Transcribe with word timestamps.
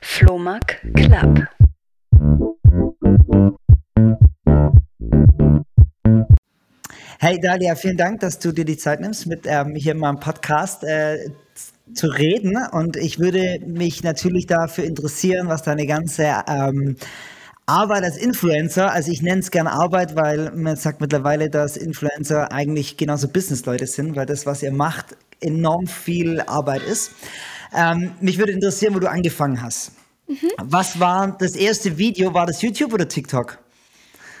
Flohmark 0.00 0.82
Club. 0.94 1.46
Hey 7.18 7.38
Dalia, 7.40 7.74
vielen 7.76 7.96
Dank, 7.96 8.20
dass 8.20 8.38
du 8.38 8.52
dir 8.52 8.64
die 8.64 8.76
Zeit 8.76 9.00
nimmst, 9.00 9.26
mit 9.26 9.46
ähm, 9.46 9.74
hier 9.76 9.92
in 9.92 9.98
meinem 9.98 10.18
Podcast 10.18 10.82
äh, 10.84 11.30
zu 11.94 12.08
reden. 12.08 12.56
Und 12.72 12.96
ich 12.96 13.18
würde 13.18 13.60
mich 13.64 14.02
natürlich 14.02 14.46
dafür 14.46 14.84
interessieren, 14.84 15.48
was 15.48 15.62
deine 15.62 15.86
ganze 15.86 16.42
ähm, 16.48 16.96
Arbeit 17.66 18.02
als 18.02 18.16
Influencer, 18.16 18.90
also 18.92 19.12
ich 19.12 19.22
nenne 19.22 19.40
es 19.40 19.52
gerne 19.52 19.70
Arbeit, 19.70 20.16
weil 20.16 20.50
man 20.50 20.74
sagt 20.74 21.00
mittlerweile, 21.00 21.48
dass 21.48 21.76
Influencer 21.76 22.50
eigentlich 22.50 22.96
genauso 22.96 23.28
Businessleute 23.28 23.86
sind, 23.86 24.16
weil 24.16 24.26
das, 24.26 24.46
was 24.46 24.62
ihr 24.64 24.72
macht, 24.72 25.16
enorm 25.40 25.86
viel 25.86 26.40
Arbeit 26.40 26.82
ist. 26.82 27.12
Ähm, 27.74 28.12
mich 28.20 28.38
würde 28.38 28.52
interessieren, 28.52 28.94
wo 28.94 28.98
du 28.98 29.10
angefangen 29.10 29.62
hast. 29.62 29.92
Mhm. 30.26 30.50
Was 30.58 30.98
war 31.00 31.36
das 31.38 31.54
erste 31.54 31.96
Video? 31.98 32.32
War 32.32 32.46
das 32.46 32.62
YouTube 32.62 32.92
oder 32.92 33.08
TikTok? 33.08 33.58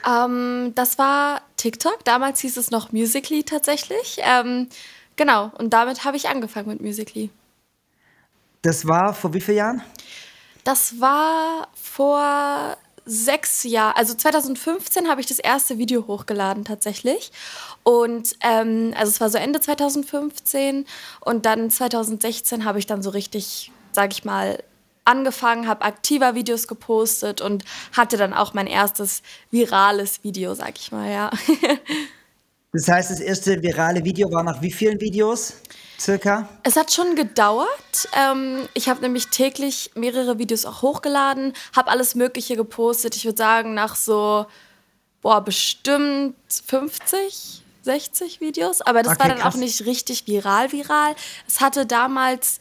Ähm, 0.06 0.72
das 0.74 0.98
war 0.98 1.42
TikTok. 1.56 2.04
Damals 2.04 2.40
hieß 2.40 2.56
es 2.56 2.70
noch 2.70 2.92
Musically 2.92 3.44
tatsächlich. 3.44 4.18
Ähm, 4.18 4.68
genau, 5.16 5.50
und 5.58 5.72
damit 5.72 6.04
habe 6.04 6.16
ich 6.16 6.28
angefangen 6.28 6.68
mit 6.68 6.80
Musically. 6.80 7.30
Das 8.62 8.86
war 8.86 9.12
vor 9.14 9.34
wie 9.34 9.40
vielen 9.40 9.58
Jahren? 9.58 9.82
Das 10.64 11.00
war 11.00 11.68
vor 11.74 12.76
sechs 13.04 13.64
Jahren, 13.64 13.96
also 13.96 14.14
2015 14.14 15.08
habe 15.08 15.20
ich 15.20 15.26
das 15.26 15.38
erste 15.38 15.78
Video 15.78 16.06
hochgeladen 16.06 16.64
tatsächlich. 16.64 17.32
Und 17.82 18.36
ähm, 18.42 18.94
also 18.96 19.10
es 19.10 19.20
war 19.20 19.30
so 19.30 19.38
Ende 19.38 19.60
2015 19.60 20.86
und 21.20 21.46
dann 21.46 21.70
2016 21.70 22.64
habe 22.64 22.78
ich 22.78 22.86
dann 22.86 23.02
so 23.02 23.10
richtig, 23.10 23.72
sage 23.92 24.12
ich 24.12 24.24
mal, 24.24 24.62
angefangen, 25.04 25.66
habe 25.66 25.82
aktiver 25.82 26.34
Videos 26.34 26.68
gepostet 26.68 27.40
und 27.40 27.64
hatte 27.96 28.16
dann 28.16 28.32
auch 28.32 28.54
mein 28.54 28.66
erstes 28.66 29.22
virales 29.50 30.22
Video, 30.22 30.54
sag 30.54 30.78
ich 30.78 30.92
mal, 30.92 31.10
ja. 31.10 31.30
das 32.72 32.88
heißt, 32.88 33.10
das 33.10 33.20
erste 33.20 33.62
virale 33.62 34.02
Video 34.04 34.30
war 34.32 34.42
nach 34.42 34.62
wie 34.62 34.72
vielen 34.72 35.00
Videos? 35.00 35.54
Circa? 36.00 36.48
Es 36.62 36.74
hat 36.76 36.92
schon 36.92 37.14
gedauert. 37.14 38.08
Ähm, 38.18 38.68
ich 38.74 38.88
habe 38.88 39.02
nämlich 39.02 39.28
täglich 39.28 39.90
mehrere 39.94 40.38
Videos 40.38 40.64
auch 40.64 40.82
hochgeladen, 40.82 41.52
habe 41.76 41.90
alles 41.90 42.14
Mögliche 42.14 42.56
gepostet. 42.56 43.14
Ich 43.14 43.24
würde 43.24 43.38
sagen, 43.38 43.74
nach 43.74 43.94
so, 43.94 44.46
boah, 45.20 45.44
bestimmt 45.44 46.34
50, 46.48 47.62
60 47.82 48.40
Videos. 48.40 48.80
Aber 48.80 49.02
das 49.02 49.12
okay, 49.12 49.20
war 49.20 49.28
dann 49.28 49.38
krass. 49.38 49.54
auch 49.54 49.58
nicht 49.58 49.84
richtig 49.84 50.26
viral, 50.26 50.72
viral. 50.72 51.14
Es 51.46 51.60
hatte 51.60 51.86
damals 51.86 52.60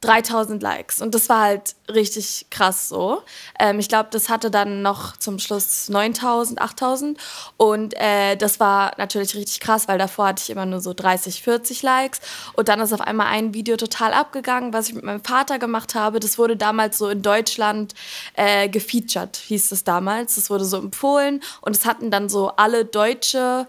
3000 0.00 0.62
Likes. 0.62 1.02
Und 1.02 1.14
das 1.14 1.28
war 1.28 1.40
halt 1.42 1.74
richtig 1.92 2.46
krass 2.50 2.88
so. 2.88 3.22
Ähm, 3.58 3.80
ich 3.80 3.88
glaube, 3.88 4.10
das 4.12 4.28
hatte 4.28 4.48
dann 4.48 4.80
noch 4.80 5.16
zum 5.16 5.40
Schluss 5.40 5.88
9000, 5.88 6.62
8000. 6.62 7.18
Und 7.56 7.94
äh, 7.94 8.36
das 8.36 8.60
war 8.60 8.92
natürlich 8.96 9.34
richtig 9.34 9.58
krass, 9.58 9.88
weil 9.88 9.98
davor 9.98 10.28
hatte 10.28 10.42
ich 10.44 10.50
immer 10.50 10.66
nur 10.66 10.80
so 10.80 10.94
30, 10.94 11.42
40 11.42 11.82
Likes. 11.82 12.20
Und 12.52 12.68
dann 12.68 12.78
ist 12.80 12.92
auf 12.92 13.00
einmal 13.00 13.26
ein 13.26 13.54
Video 13.54 13.76
total 13.76 14.12
abgegangen, 14.12 14.72
was 14.72 14.88
ich 14.88 14.94
mit 14.94 15.02
meinem 15.02 15.24
Vater 15.24 15.58
gemacht 15.58 15.96
habe. 15.96 16.20
Das 16.20 16.38
wurde 16.38 16.56
damals 16.56 16.96
so 16.96 17.08
in 17.08 17.22
Deutschland 17.22 17.94
äh, 18.34 18.68
gefeatured, 18.68 19.36
hieß 19.36 19.72
es 19.72 19.82
damals. 19.82 20.36
Das 20.36 20.48
wurde 20.48 20.64
so 20.64 20.78
empfohlen. 20.78 21.42
Und 21.60 21.74
es 21.74 21.84
hatten 21.84 22.12
dann 22.12 22.28
so 22.28 22.50
alle 22.50 22.84
Deutsche, 22.84 23.66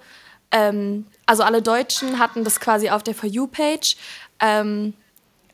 ähm, 0.51 1.07
also 1.25 1.41
alle 1.41 1.63
Deutschen 1.63 2.19
hatten 2.19 2.43
das 2.43 2.59
quasi 2.59 2.91
auf 2.91 3.01
der 3.01 3.15
For 3.15 3.27
You-Page. 3.27 3.97
Ähm, 4.41 4.93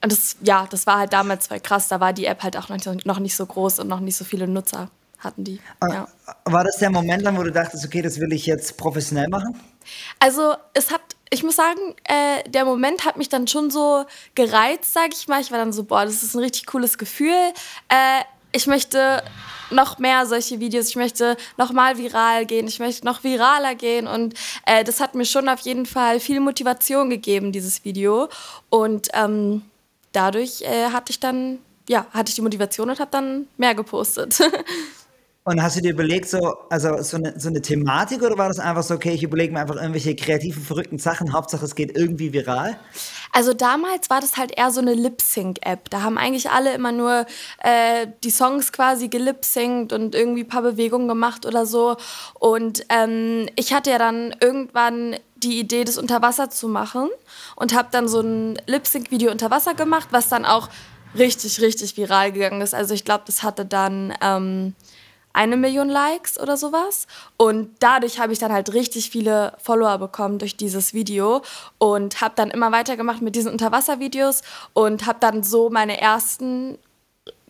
und 0.06 0.12
das, 0.12 0.38
ja, 0.42 0.68
das 0.70 0.86
war 0.86 1.00
halt 1.00 1.14
damals 1.14 1.48
voll 1.48 1.60
krass. 1.60 1.88
Da 1.88 2.00
war 2.00 2.14
die 2.14 2.28
App 2.28 2.44
halt 2.44 2.58
auch 2.58 2.70
noch 2.70 3.18
nicht 3.18 3.36
so 3.36 3.44
groß 3.44 3.80
und 3.80 3.88
noch 3.88 4.00
nicht 4.00 4.16
so 4.16 4.24
viele 4.24 4.48
Nutzer 4.48 4.92
hatten 5.18 5.44
die. 5.44 5.60
Ja. 5.82 6.08
War 6.44 6.64
das 6.64 6.78
der 6.78 6.92
Moment 6.92 7.26
dann, 7.26 7.36
wo 7.36 7.42
du 7.42 7.52
dachtest, 7.52 7.84
okay, 7.84 8.04
das 8.04 8.20
will 8.20 8.32
ich 8.32 8.46
jetzt 8.46 8.78
professionell 8.78 9.30
machen? 9.30 9.60
Also 10.20 10.54
es 10.76 10.92
hat, 10.92 11.02
ich 11.32 11.42
muss 11.42 11.56
sagen, 11.56 11.80
äh, 12.04 12.48
der 12.48 12.66
Moment 12.66 13.04
hat 13.04 13.18
mich 13.18 13.30
dann 13.30 13.48
schon 13.48 13.72
so 13.72 14.06
gereizt, 14.36 14.94
sag 14.94 15.12
ich 15.12 15.28
mal. 15.28 15.42
Ich 15.42 15.50
war 15.50 15.58
dann 15.58 15.74
so, 15.74 15.86
boah, 15.86 16.06
das 16.06 16.22
ist 16.22 16.36
ein 16.36 16.40
richtig 16.42 16.68
cooles 16.68 17.00
Gefühl. 17.00 17.34
Äh, 17.90 18.22
ich 18.52 18.68
möchte 18.68 19.24
noch 19.72 19.98
mehr 19.98 20.28
solche 20.28 20.60
Videos, 20.60 20.90
ich 20.90 20.98
möchte 20.98 21.36
noch 21.58 21.72
mal 21.72 21.98
viral 21.98 22.46
gehen, 22.46 22.68
ich 22.68 22.78
möchte 22.78 23.08
noch 23.08 23.24
viraler 23.24 23.74
gehen 23.74 24.06
und 24.06 24.36
äh, 24.68 24.84
das 24.84 25.00
hat 25.00 25.16
mir 25.16 25.26
schon 25.26 25.50
auf 25.50 25.62
jeden 25.62 25.88
Fall 25.88 26.20
viel 26.20 26.40
Motivation 26.42 27.10
gegeben, 27.10 27.52
dieses 27.52 27.84
Video. 27.84 28.30
Und 28.70 29.08
ähm, 29.14 29.64
dadurch 30.16 30.62
äh, 30.62 30.92
hatte 30.92 31.12
ich 31.12 31.20
dann, 31.20 31.60
ja, 31.90 32.06
hatte 32.12 32.30
ich 32.30 32.36
die 32.36 32.42
Motivation 32.42 32.90
und 32.90 33.00
habe 33.00 33.12
dann 33.12 33.48
mehr 33.58 33.76
gepostet. 33.76 34.40
Und 35.48 35.62
hast 35.62 35.76
du 35.78 35.82
dir 35.82 35.92
überlegt, 35.92 36.28
so, 36.28 36.58
also 36.72 37.04
so 37.04 37.18
eine, 37.18 37.40
so 37.40 37.50
eine 37.50 37.62
Thematik 37.62 38.24
oder 38.24 38.36
war 38.36 38.48
das 38.48 38.58
einfach 38.58 38.82
so, 38.82 38.96
okay, 38.96 39.12
ich 39.12 39.22
überlege 39.22 39.54
mir 39.54 39.60
einfach 39.60 39.76
irgendwelche 39.76 40.16
kreativen, 40.16 40.64
verrückten 40.64 40.98
Sachen, 40.98 41.34
Hauptsache 41.34 41.64
es 41.64 41.76
geht 41.76 41.96
irgendwie 41.96 42.34
viral? 42.34 42.80
Also 43.32 43.54
damals 43.54 44.10
war 44.10 44.22
das 44.22 44.38
halt 44.38 44.58
eher 44.58 44.72
so 44.72 44.82
eine 44.82 44.96
Lip-Sync-App. 44.96 45.92
Da 45.92 46.02
haben 46.02 46.18
eigentlich 46.18 46.50
alle 46.50 46.74
immer 46.74 46.92
nur 46.92 47.28
äh, 47.62 48.08
die 48.24 48.32
Songs 48.32 48.72
quasi 48.72 49.08
gelip-synct 49.08 49.94
und 49.94 50.16
irgendwie 50.16 50.46
ein 50.46 50.48
paar 50.48 50.64
Bewegungen 50.64 51.08
gemacht 51.08 51.46
oder 51.46 51.68
so. 51.68 51.96
Und 52.40 52.84
ähm, 52.90 53.48
ich 53.56 53.72
hatte 53.72 53.92
ja 53.92 54.00
dann 54.00 54.34
irgendwann 54.42 55.16
die 55.46 55.60
Idee, 55.60 55.84
das 55.84 55.98
unter 55.98 56.22
Wasser 56.22 56.50
zu 56.50 56.68
machen 56.68 57.10
und 57.56 57.74
habe 57.74 57.90
dann 57.92 58.08
so 58.08 58.22
ein 58.22 58.60
Lip-Sync-Video 58.66 59.32
unter 59.32 59.52
Wasser 59.52 59.74
gemacht, 59.74 60.10
was 60.12 60.30
dann 60.30 60.46
auch 60.46 60.70
richtig, 61.18 61.62
richtig 61.62 61.96
viral 61.98 62.32
gegangen 62.32 62.62
ist. 62.62 62.74
Also 62.74 62.94
ich 62.94 63.06
glaube, 63.06 63.24
das 63.26 63.44
hatte 63.44 63.66
dann 63.66 64.14
ähm, 64.22 64.76
eine 65.36 65.58
Million 65.58 65.90
Likes 65.90 66.40
oder 66.40 66.58
sowas. 66.58 67.08
Und 67.38 67.76
dadurch 67.80 68.20
habe 68.20 68.34
ich 68.34 68.40
dann 68.40 68.54
halt 68.54 68.74
richtig 68.74 69.10
viele 69.10 69.54
Follower 69.62 69.98
bekommen 69.98 70.40
durch 70.40 70.56
dieses 70.58 70.94
Video 70.94 71.42
und 71.78 72.22
habe 72.22 72.34
dann 72.36 72.52
immer 72.52 72.72
weitergemacht 72.72 73.22
mit 73.22 73.36
diesen 73.36 73.52
Unterwasservideos 73.52 74.42
und 74.74 75.06
habe 75.06 75.20
dann 75.20 75.44
so 75.44 75.70
meine 75.70 76.00
ersten, 76.00 76.78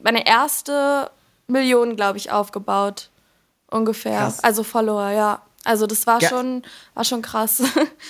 meine 0.01 0.27
erste 0.27 1.11
Million, 1.47 1.95
glaube 1.95 2.17
ich, 2.17 2.31
aufgebaut. 2.31 3.09
Ungefähr. 3.69 4.19
Krass. 4.19 4.43
Also 4.43 4.63
Follower, 4.63 5.11
ja. 5.11 5.41
Also 5.65 5.87
das 5.87 6.07
war, 6.07 6.21
ja. 6.21 6.29
schon, 6.29 6.63
war 6.93 7.03
schon 7.03 7.21
krass. 7.21 7.61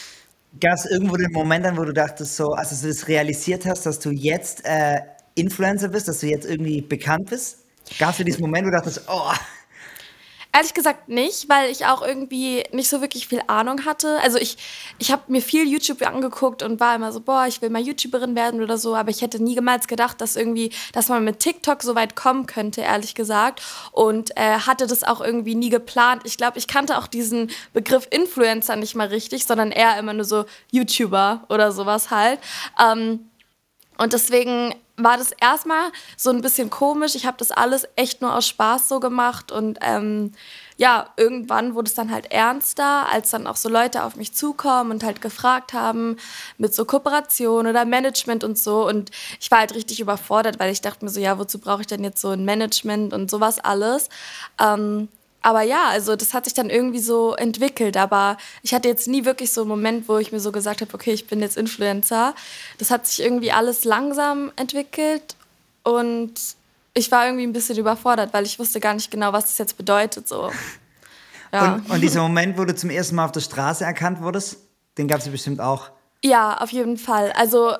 Gab 0.61 0.73
es 0.73 0.85
irgendwo 0.85 1.17
den 1.17 1.31
Moment 1.31 1.65
dann, 1.65 1.77
wo 1.77 1.83
du 1.83 1.91
dachtest, 1.91 2.35
so, 2.35 2.53
als 2.53 2.79
du 2.81 2.87
das 2.87 3.07
realisiert 3.07 3.65
hast, 3.65 3.85
dass 3.85 3.99
du 3.99 4.11
jetzt 4.11 4.63
äh, 4.65 5.01
Influencer 5.33 5.89
bist, 5.89 6.07
dass 6.07 6.19
du 6.19 6.27
jetzt 6.27 6.45
irgendwie 6.45 6.81
bekannt 6.81 7.29
bist? 7.29 7.57
Gab 7.99 8.11
es 8.11 8.25
diesen 8.25 8.41
Moment, 8.41 8.65
wo 8.65 8.71
du 8.71 8.77
dachtest, 8.77 9.01
oh, 9.07 9.31
Ehrlich 10.55 10.73
gesagt 10.73 11.09
nicht, 11.09 11.49
weil 11.49 11.69
ich 11.69 11.85
auch 11.85 12.01
irgendwie 12.01 12.63
nicht 12.71 12.89
so 12.89 13.01
wirklich 13.01 13.27
viel 13.27 13.41
Ahnung 13.47 13.83
hatte. 13.83 14.21
Also 14.21 14.37
ich, 14.37 14.55
ich 14.99 15.11
habe 15.11 15.23
mir 15.27 15.41
viel 15.41 15.67
YouTube 15.67 16.01
angeguckt 16.07 16.63
und 16.63 16.79
war 16.79 16.95
immer 16.95 17.11
so, 17.11 17.19
boah, 17.19 17.45
ich 17.45 17.61
will 17.61 17.69
mal 17.69 17.81
YouTuberin 17.81 18.37
werden 18.37 18.63
oder 18.63 18.77
so, 18.77 18.95
aber 18.95 19.09
ich 19.09 19.21
hätte 19.21 19.43
niemals 19.43 19.85
gedacht, 19.89 20.21
dass 20.21 20.37
irgendwie, 20.37 20.71
dass 20.93 21.09
man 21.09 21.25
mit 21.25 21.39
TikTok 21.39 21.83
so 21.83 21.93
weit 21.95 22.15
kommen 22.15 22.45
könnte, 22.45 22.79
ehrlich 22.79 23.15
gesagt. 23.15 23.61
Und 23.91 24.31
äh, 24.37 24.59
hatte 24.59 24.87
das 24.87 25.03
auch 25.03 25.19
irgendwie 25.19 25.55
nie 25.55 25.69
geplant. 25.69 26.21
Ich 26.23 26.37
glaube, 26.37 26.57
ich 26.57 26.69
kannte 26.69 26.99
auch 26.99 27.07
diesen 27.07 27.51
Begriff 27.73 28.07
Influencer 28.09 28.77
nicht 28.77 28.95
mal 28.95 29.07
richtig, 29.07 29.43
sondern 29.43 29.71
eher 29.71 29.99
immer 29.99 30.13
nur 30.13 30.23
so 30.23 30.45
YouTuber 30.71 31.43
oder 31.49 31.73
sowas 31.73 32.11
halt. 32.11 32.39
Ähm, 32.79 33.29
und 33.97 34.13
deswegen 34.13 34.73
war 34.97 35.17
das 35.17 35.31
erstmal 35.33 35.91
so 36.17 36.29
ein 36.29 36.41
bisschen 36.41 36.69
komisch. 36.69 37.15
Ich 37.15 37.25
habe 37.25 37.37
das 37.37 37.51
alles 37.51 37.87
echt 37.95 38.21
nur 38.21 38.33
aus 38.33 38.47
Spaß 38.47 38.87
so 38.87 38.99
gemacht 38.99 39.51
und 39.51 39.77
ähm, 39.81 40.31
ja, 40.77 41.09
irgendwann 41.17 41.73
wurde 41.73 41.87
es 41.87 41.95
dann 41.95 42.11
halt 42.11 42.31
ernster, 42.31 43.07
als 43.11 43.29
dann 43.31 43.47
auch 43.47 43.55
so 43.55 43.69
Leute 43.69 44.03
auf 44.03 44.15
mich 44.15 44.33
zukommen 44.33 44.91
und 44.91 45.03
halt 45.03 45.21
gefragt 45.21 45.73
haben 45.73 46.17
mit 46.57 46.73
so 46.73 46.85
Kooperation 46.85 47.67
oder 47.67 47.85
Management 47.85 48.43
und 48.43 48.57
so. 48.57 48.87
Und 48.87 49.11
ich 49.39 49.51
war 49.51 49.59
halt 49.59 49.73
richtig 49.73 49.99
überfordert, 49.99 50.59
weil 50.59 50.71
ich 50.71 50.81
dachte 50.81 51.05
mir 51.05 51.11
so, 51.11 51.19
ja, 51.19 51.39
wozu 51.39 51.59
brauche 51.59 51.81
ich 51.81 51.87
denn 51.87 52.03
jetzt 52.03 52.21
so 52.21 52.29
ein 52.29 52.45
Management 52.45 53.13
und 53.13 53.31
sowas 53.31 53.59
alles? 53.59 54.09
Ähm, 54.61 55.07
aber 55.45 55.61
ja, 55.61 55.89
also 55.89 56.15
das 56.15 56.33
hat 56.33 56.45
sich 56.45 56.55
dann 56.55 56.71
irgendwie 56.71 56.99
so 56.99 57.35
entwickelt. 57.35 57.97
Aber 57.97 58.37
ich 58.63 58.73
hatte 58.73 58.87
jetzt 58.87 59.07
nie 59.07 59.25
wirklich 59.25 59.51
so 59.51 59.61
einen 59.61 59.67
Moment, 59.67 60.09
wo 60.09 60.17
ich 60.17 60.31
mir 60.31 60.39
so 60.39 60.51
gesagt 60.51 60.81
habe, 60.81 60.91
okay, 60.91 61.11
ich 61.11 61.27
bin 61.27 61.39
jetzt 61.39 61.55
Influencer. 61.55 62.33
Das 62.79 62.89
hat 62.89 63.05
sich 63.05 63.23
irgendwie 63.23 63.51
alles 63.51 63.83
langsam 63.83 64.51
entwickelt 64.55 65.35
und 65.83 66.33
ich 66.95 67.11
war 67.11 67.27
irgendwie 67.27 67.45
ein 67.45 67.53
bisschen 67.53 67.77
überfordert, 67.77 68.33
weil 68.33 68.43
ich 68.45 68.57
wusste 68.57 68.79
gar 68.79 68.95
nicht 68.95 69.11
genau, 69.11 69.33
was 69.33 69.45
das 69.45 69.59
jetzt 69.59 69.77
bedeutet. 69.77 70.27
So. 70.27 70.51
Ja. 71.53 71.75
Und, 71.75 71.89
und 71.89 72.01
dieser 72.01 72.21
Moment, 72.21 72.57
wo 72.57 72.65
du 72.65 72.75
zum 72.75 72.89
ersten 72.89 73.15
Mal 73.15 73.23
auf 73.23 73.31
der 73.31 73.39
Straße 73.39 73.85
erkannt 73.85 74.19
wurdest, 74.21 74.57
den 74.97 75.07
gab 75.07 75.19
es 75.19 75.29
bestimmt 75.29 75.61
auch. 75.61 75.89
Ja, 76.21 76.57
auf 76.57 76.71
jeden 76.71 76.97
Fall. 76.97 77.31
Also 77.33 77.77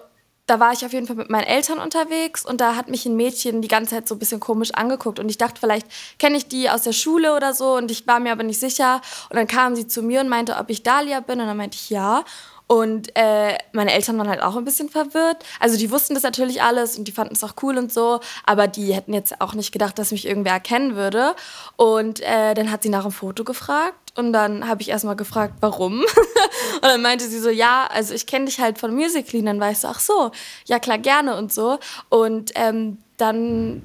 da 0.48 0.60
war 0.60 0.74
ich 0.74 0.86
auf 0.86 0.94
jeden 0.94 1.08
Fall 1.08 1.16
mit 1.16 1.30
meinen 1.30 1.48
Eltern 1.48 1.80
unterwegs 1.80 2.46
und 2.46 2.62
da 2.62 2.76
hat 2.76 2.88
mich 2.88 3.06
ein 3.06 3.16
Mädchen 3.16 3.62
die 3.62 3.68
ganze 3.68 3.96
Zeit 3.96 4.08
so 4.08 4.16
ein 4.16 4.20
bisschen 4.20 4.40
komisch 4.40 4.72
angeguckt. 4.72 5.20
Und 5.20 5.30
ich 5.30 5.38
dachte, 5.38 5.60
vielleicht 5.60 5.88
kenne 6.20 6.38
ich 6.38 6.48
die 6.48 6.70
aus 6.70 6.84
der 6.84 6.94
Schule 6.94 7.36
oder 7.36 7.54
so 7.54 7.76
und 7.76 7.90
ich 7.90 8.06
war 8.06 8.20
mir 8.20 8.32
aber 8.32 8.44
nicht 8.44 8.60
sicher. 8.60 9.02
Und 9.30 9.38
dann 9.38 9.48
kam 9.48 9.76
sie 9.76 9.88
zu 9.88 10.04
mir 10.04 10.22
und 10.22 10.30
meinte, 10.30 10.58
ob 10.58 10.70
ich 10.70 10.84
Dalia 10.84 11.20
bin. 11.20 11.42
Und 11.42 11.48
dann 11.48 11.58
meinte 11.58 11.78
ich 11.78 11.90
ja 11.90 12.24
Und 12.68 13.16
äh, 13.16 13.58
meine 13.74 13.94
Eltern 13.94 14.18
waren 14.18 14.28
halt 14.28 14.42
auch 14.42 14.56
ein 14.56 14.66
bisschen 14.66 14.90
verwirrt. 14.90 15.44
Also 15.60 15.78
die 15.78 15.92
wussten 15.92 16.16
das 16.16 16.24
natürlich 16.24 16.64
alles 16.64 16.98
und 16.98 17.08
die 17.08 17.12
fanden 17.12 17.36
es 17.36 17.44
auch 17.44 17.54
cool 17.62 17.78
und 17.78 17.94
so, 17.94 18.22
aber 18.46 18.68
die 18.68 18.94
hätten 18.94 19.14
jetzt 19.14 19.40
auch 19.40 19.54
nicht 19.54 19.72
gedacht, 19.72 20.00
dass 20.00 20.12
mich 20.12 20.28
irgendwer 20.28 20.54
erkennen 20.54 20.96
würde. 20.96 21.36
Und 21.76 22.22
äh, 22.22 22.56
dann 22.56 22.72
hat 22.72 22.84
sie 22.84 22.90
nach 22.90 23.04
einem 23.04 23.12
Foto 23.12 23.44
gefragt 23.44 24.14
und 24.16 24.34
dann 24.34 24.68
habe 24.68 24.82
ich 24.82 24.90
erstmal 24.90 25.16
gefragt, 25.16 25.56
warum. 25.60 26.00
und 26.76 26.84
dann 26.84 27.02
meinte 27.02 27.28
sie 27.28 27.40
so, 27.40 27.50
ja, 27.50 27.88
also 27.92 28.14
ich 28.14 28.26
kenne 28.26 28.46
dich 28.46 28.60
halt 28.60 28.80
von 28.80 28.96
Musical.ly. 28.96 29.40
Und 29.40 29.46
dann 29.46 29.60
war 29.60 29.72
ich 29.72 29.80
so, 29.80 29.88
ach 29.88 30.00
so, 30.00 30.32
ja 30.66 30.80
klar, 30.80 30.98
gerne 30.98 31.38
und 31.38 31.54
so. 31.54 31.78
Und 32.10 32.52
ähm, 32.56 32.98
dann 33.18 33.84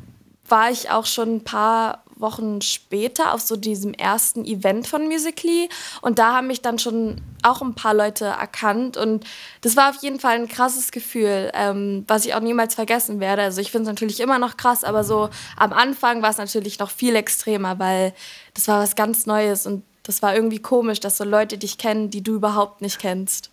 war 0.49 0.71
ich 0.71 0.91
auch 0.91 1.07
schon 1.07 1.37
ein 1.37 1.45
paar 1.45 2.03
Wochen 2.21 2.61
später 2.61 3.35
auf 3.35 3.41
so 3.41 3.57
diesem 3.57 3.95
ersten 3.95 4.45
Event 4.45 4.87
von 4.87 5.07
Musically 5.07 5.69
und 6.01 6.19
da 6.19 6.35
haben 6.37 6.47
mich 6.47 6.63
dann 6.63 6.79
schon 6.79 7.21
auch 7.43 7.63
ein 7.63 7.75
paar 7.75 7.95
Leute 7.95 8.27
erkannt 8.27 8.97
und 8.97 9.25
das 9.61 9.77
war 9.77 9.91
auf 9.91 10.03
jeden 10.03 10.21
Fall 10.21 10.37
ein 10.37 10.49
krasses 10.49 10.93
Gefühl, 10.93 11.51
ähm, 11.55 12.05
was 12.07 12.25
ich 12.25 12.35
auch 12.35 12.41
niemals 12.41 12.75
vergessen 12.75 13.21
werde. 13.21 13.43
Also 13.43 13.61
ich 13.61 13.71
finde 13.71 13.85
es 13.85 13.95
natürlich 13.95 14.21
immer 14.21 14.39
noch 14.39 14.57
krass, 14.57 14.85
aber 14.85 15.05
so 15.05 15.31
am 15.57 15.73
Anfang 15.73 16.23
war 16.23 16.31
es 16.31 16.39
natürlich 16.39 16.79
noch 16.79 16.91
viel 16.91 17.17
extremer, 17.17 17.79
weil 17.79 18.13
das 18.55 18.69
war 18.69 18.83
was 18.83 18.97
ganz 18.97 19.27
Neues 19.27 19.67
und 19.67 19.85
das 20.03 20.23
war 20.23 20.35
irgendwie 20.35 20.59
komisch, 20.59 21.01
dass 21.01 21.17
so 21.17 21.25
Leute 21.25 21.59
dich 21.59 21.79
kennen, 21.79 22.11
die 22.11 22.23
du 22.23 22.35
überhaupt 22.35 22.81
nicht 22.81 22.99
kennst. 22.99 23.51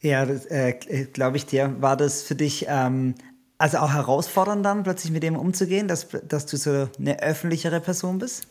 Ja, 0.00 0.24
äh, 0.24 0.72
glaube 1.12 1.36
ich 1.36 1.46
dir. 1.46 1.76
War 1.80 1.96
das 1.96 2.22
für 2.22 2.34
dich 2.34 2.66
ähm, 2.68 3.14
also 3.62 3.78
auch 3.78 3.92
herausfordernd 3.92 4.66
dann, 4.66 4.82
plötzlich 4.82 5.12
mit 5.12 5.22
dem 5.22 5.36
umzugehen, 5.36 5.86
dass, 5.86 6.08
dass 6.24 6.46
du 6.46 6.56
so 6.56 6.88
eine 6.98 7.22
öffentlichere 7.22 7.80
Person 7.80 8.18
bist? 8.18 8.48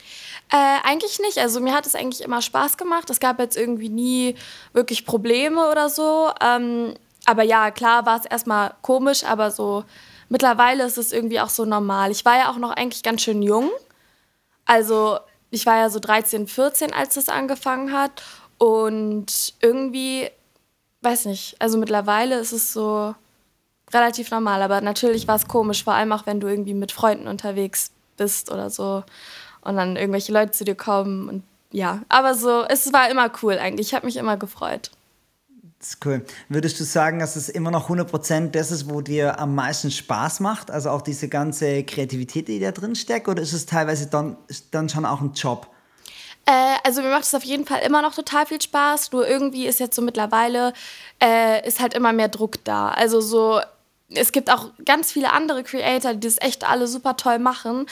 Äh, 0.50 0.56
eigentlich 0.88 1.20
nicht. 1.20 1.38
Also 1.38 1.60
mir 1.60 1.74
hat 1.74 1.86
es 1.86 1.96
eigentlich 1.96 2.22
immer 2.22 2.42
Spaß 2.42 2.78
gemacht. 2.78 3.10
Es 3.10 3.20
gab 3.20 3.38
jetzt 3.40 3.58
irgendwie 3.58 3.90
nie 3.90 4.36
wirklich 4.72 5.06
Probleme 5.06 5.70
oder 5.70 5.90
so. 5.90 6.32
Ähm, 6.40 6.94
aber 7.26 7.44
ja, 7.44 7.72
klar 7.72 8.06
war 8.06 8.22
es 8.22 8.26
erstmal 8.26 8.74
komisch, 8.84 9.26
aber 9.26 9.52
so 9.52 9.84
mittlerweile 10.30 10.86
ist 10.86 10.98
es 10.98 11.12
irgendwie 11.12 11.42
auch 11.42 11.50
so 11.50 11.66
normal. 11.66 12.12
Ich 12.12 12.24
war 12.24 12.38
ja 12.38 12.50
auch 12.50 12.58
noch 12.58 12.72
eigentlich 12.72 13.04
ganz 13.04 13.22
schön 13.22 13.42
jung. 13.42 13.70
Also 14.64 15.20
ich 15.50 15.66
war 15.66 15.76
ja 15.76 15.90
so 15.90 16.00
13, 16.00 16.48
14, 16.48 16.94
als 16.94 17.16
das 17.16 17.28
angefangen 17.28 17.92
hat. 17.92 18.24
Und 18.58 19.56
irgendwie, 19.60 20.30
weiß 21.02 21.26
nicht, 21.26 21.58
also 21.60 21.78
mittlerweile 21.78 22.40
ist 22.40 22.54
es 22.54 22.72
so 22.72 23.14
relativ 23.94 24.32
normal. 24.32 24.62
Aber 24.62 24.82
natürlich 24.82 25.28
war 25.28 25.36
es 25.36 25.48
komisch, 25.48 25.84
vor 25.84 25.94
allem 25.94 26.12
auch 26.12 26.26
wenn 26.26 26.40
du 26.40 26.48
irgendwie 26.48 26.74
mit 26.74 26.92
Freunden 26.92 27.28
unterwegs 27.28 27.92
bist 28.18 28.52
oder 28.52 28.70
so 28.70 29.04
und 29.62 29.76
dann 29.76 29.96
irgendwelche 29.96 30.32
Leute 30.32 30.52
zu 30.52 30.64
dir 30.64 30.76
kommen 30.76 31.30
und 31.30 31.44
ja, 31.74 32.02
aber 32.10 32.36
so, 32.36 32.66
es 32.68 32.92
war 32.92 33.10
immer 33.10 33.32
cool 33.42 33.58
eigentlich. 33.58 33.88
Ich 33.88 33.94
habe 33.94 34.06
mich 34.06 34.18
immer 34.18 34.36
gefreut. 34.36 34.92
Das 35.80 35.90
ist 35.90 36.06
cool. 36.06 36.24
Würdest 36.50 36.80
du 36.80 36.84
sagen, 36.84 37.20
dass 37.20 37.36
es 37.36 37.50
immer 37.50 37.72
noch 37.72 37.90
100% 37.90 38.52
das 38.52 38.72
ist, 38.72 38.90
wo 38.90 39.02
dir 39.02 39.40
am 39.40 39.56
meisten 39.56 39.90
Spaß 39.90 40.42
macht? 40.42 40.70
Also 40.70 40.90
auch 40.90 41.02
diese 41.02 41.28
ganze 41.28 41.84
Kreativität, 41.84 42.50
die 42.50 42.60
da 42.60 42.72
drin 42.72 42.94
steckt? 42.94 43.28
Oder 43.28 43.42
ist 43.42 43.54
es 43.54 43.66
teilweise 43.66 44.08
dann, 44.08 44.38
dann 44.70 44.90
schon 44.90 45.06
auch 45.06 45.22
ein 45.22 45.32
Job? 45.34 45.68
Äh, 46.46 46.76
also 46.84 47.02
mir 47.02 47.10
macht 47.10 47.24
es 47.24 47.34
auf 47.34 47.44
jeden 47.44 47.66
Fall 47.66 47.82
immer 47.82 48.02
noch 48.02 48.14
total 48.14 48.46
viel 48.46 48.62
Spaß. 48.62 49.12
Nur 49.12 49.28
irgendwie 49.28 49.66
ist 49.66 49.80
jetzt 49.80 49.96
so 49.96 50.02
mittlerweile, 50.02 50.74
äh, 51.20 51.68
ist 51.68 51.80
halt 51.80 51.94
immer 51.94 52.14
mehr 52.14 52.28
Druck 52.28 52.64
da. 52.64 52.90
Also 52.90 53.22
so 53.22 53.60
es 54.14 54.32
gibt 54.32 54.52
auch 54.52 54.72
ganz 54.86 55.12
viele 55.12 55.32
andere 55.32 55.64
Creator, 55.64 56.14
die 56.14 56.28
das 56.28 56.38
echt 56.40 56.68
alle 56.68 56.88
super 56.88 57.18
toll 57.18 57.40
machen. 57.40 57.86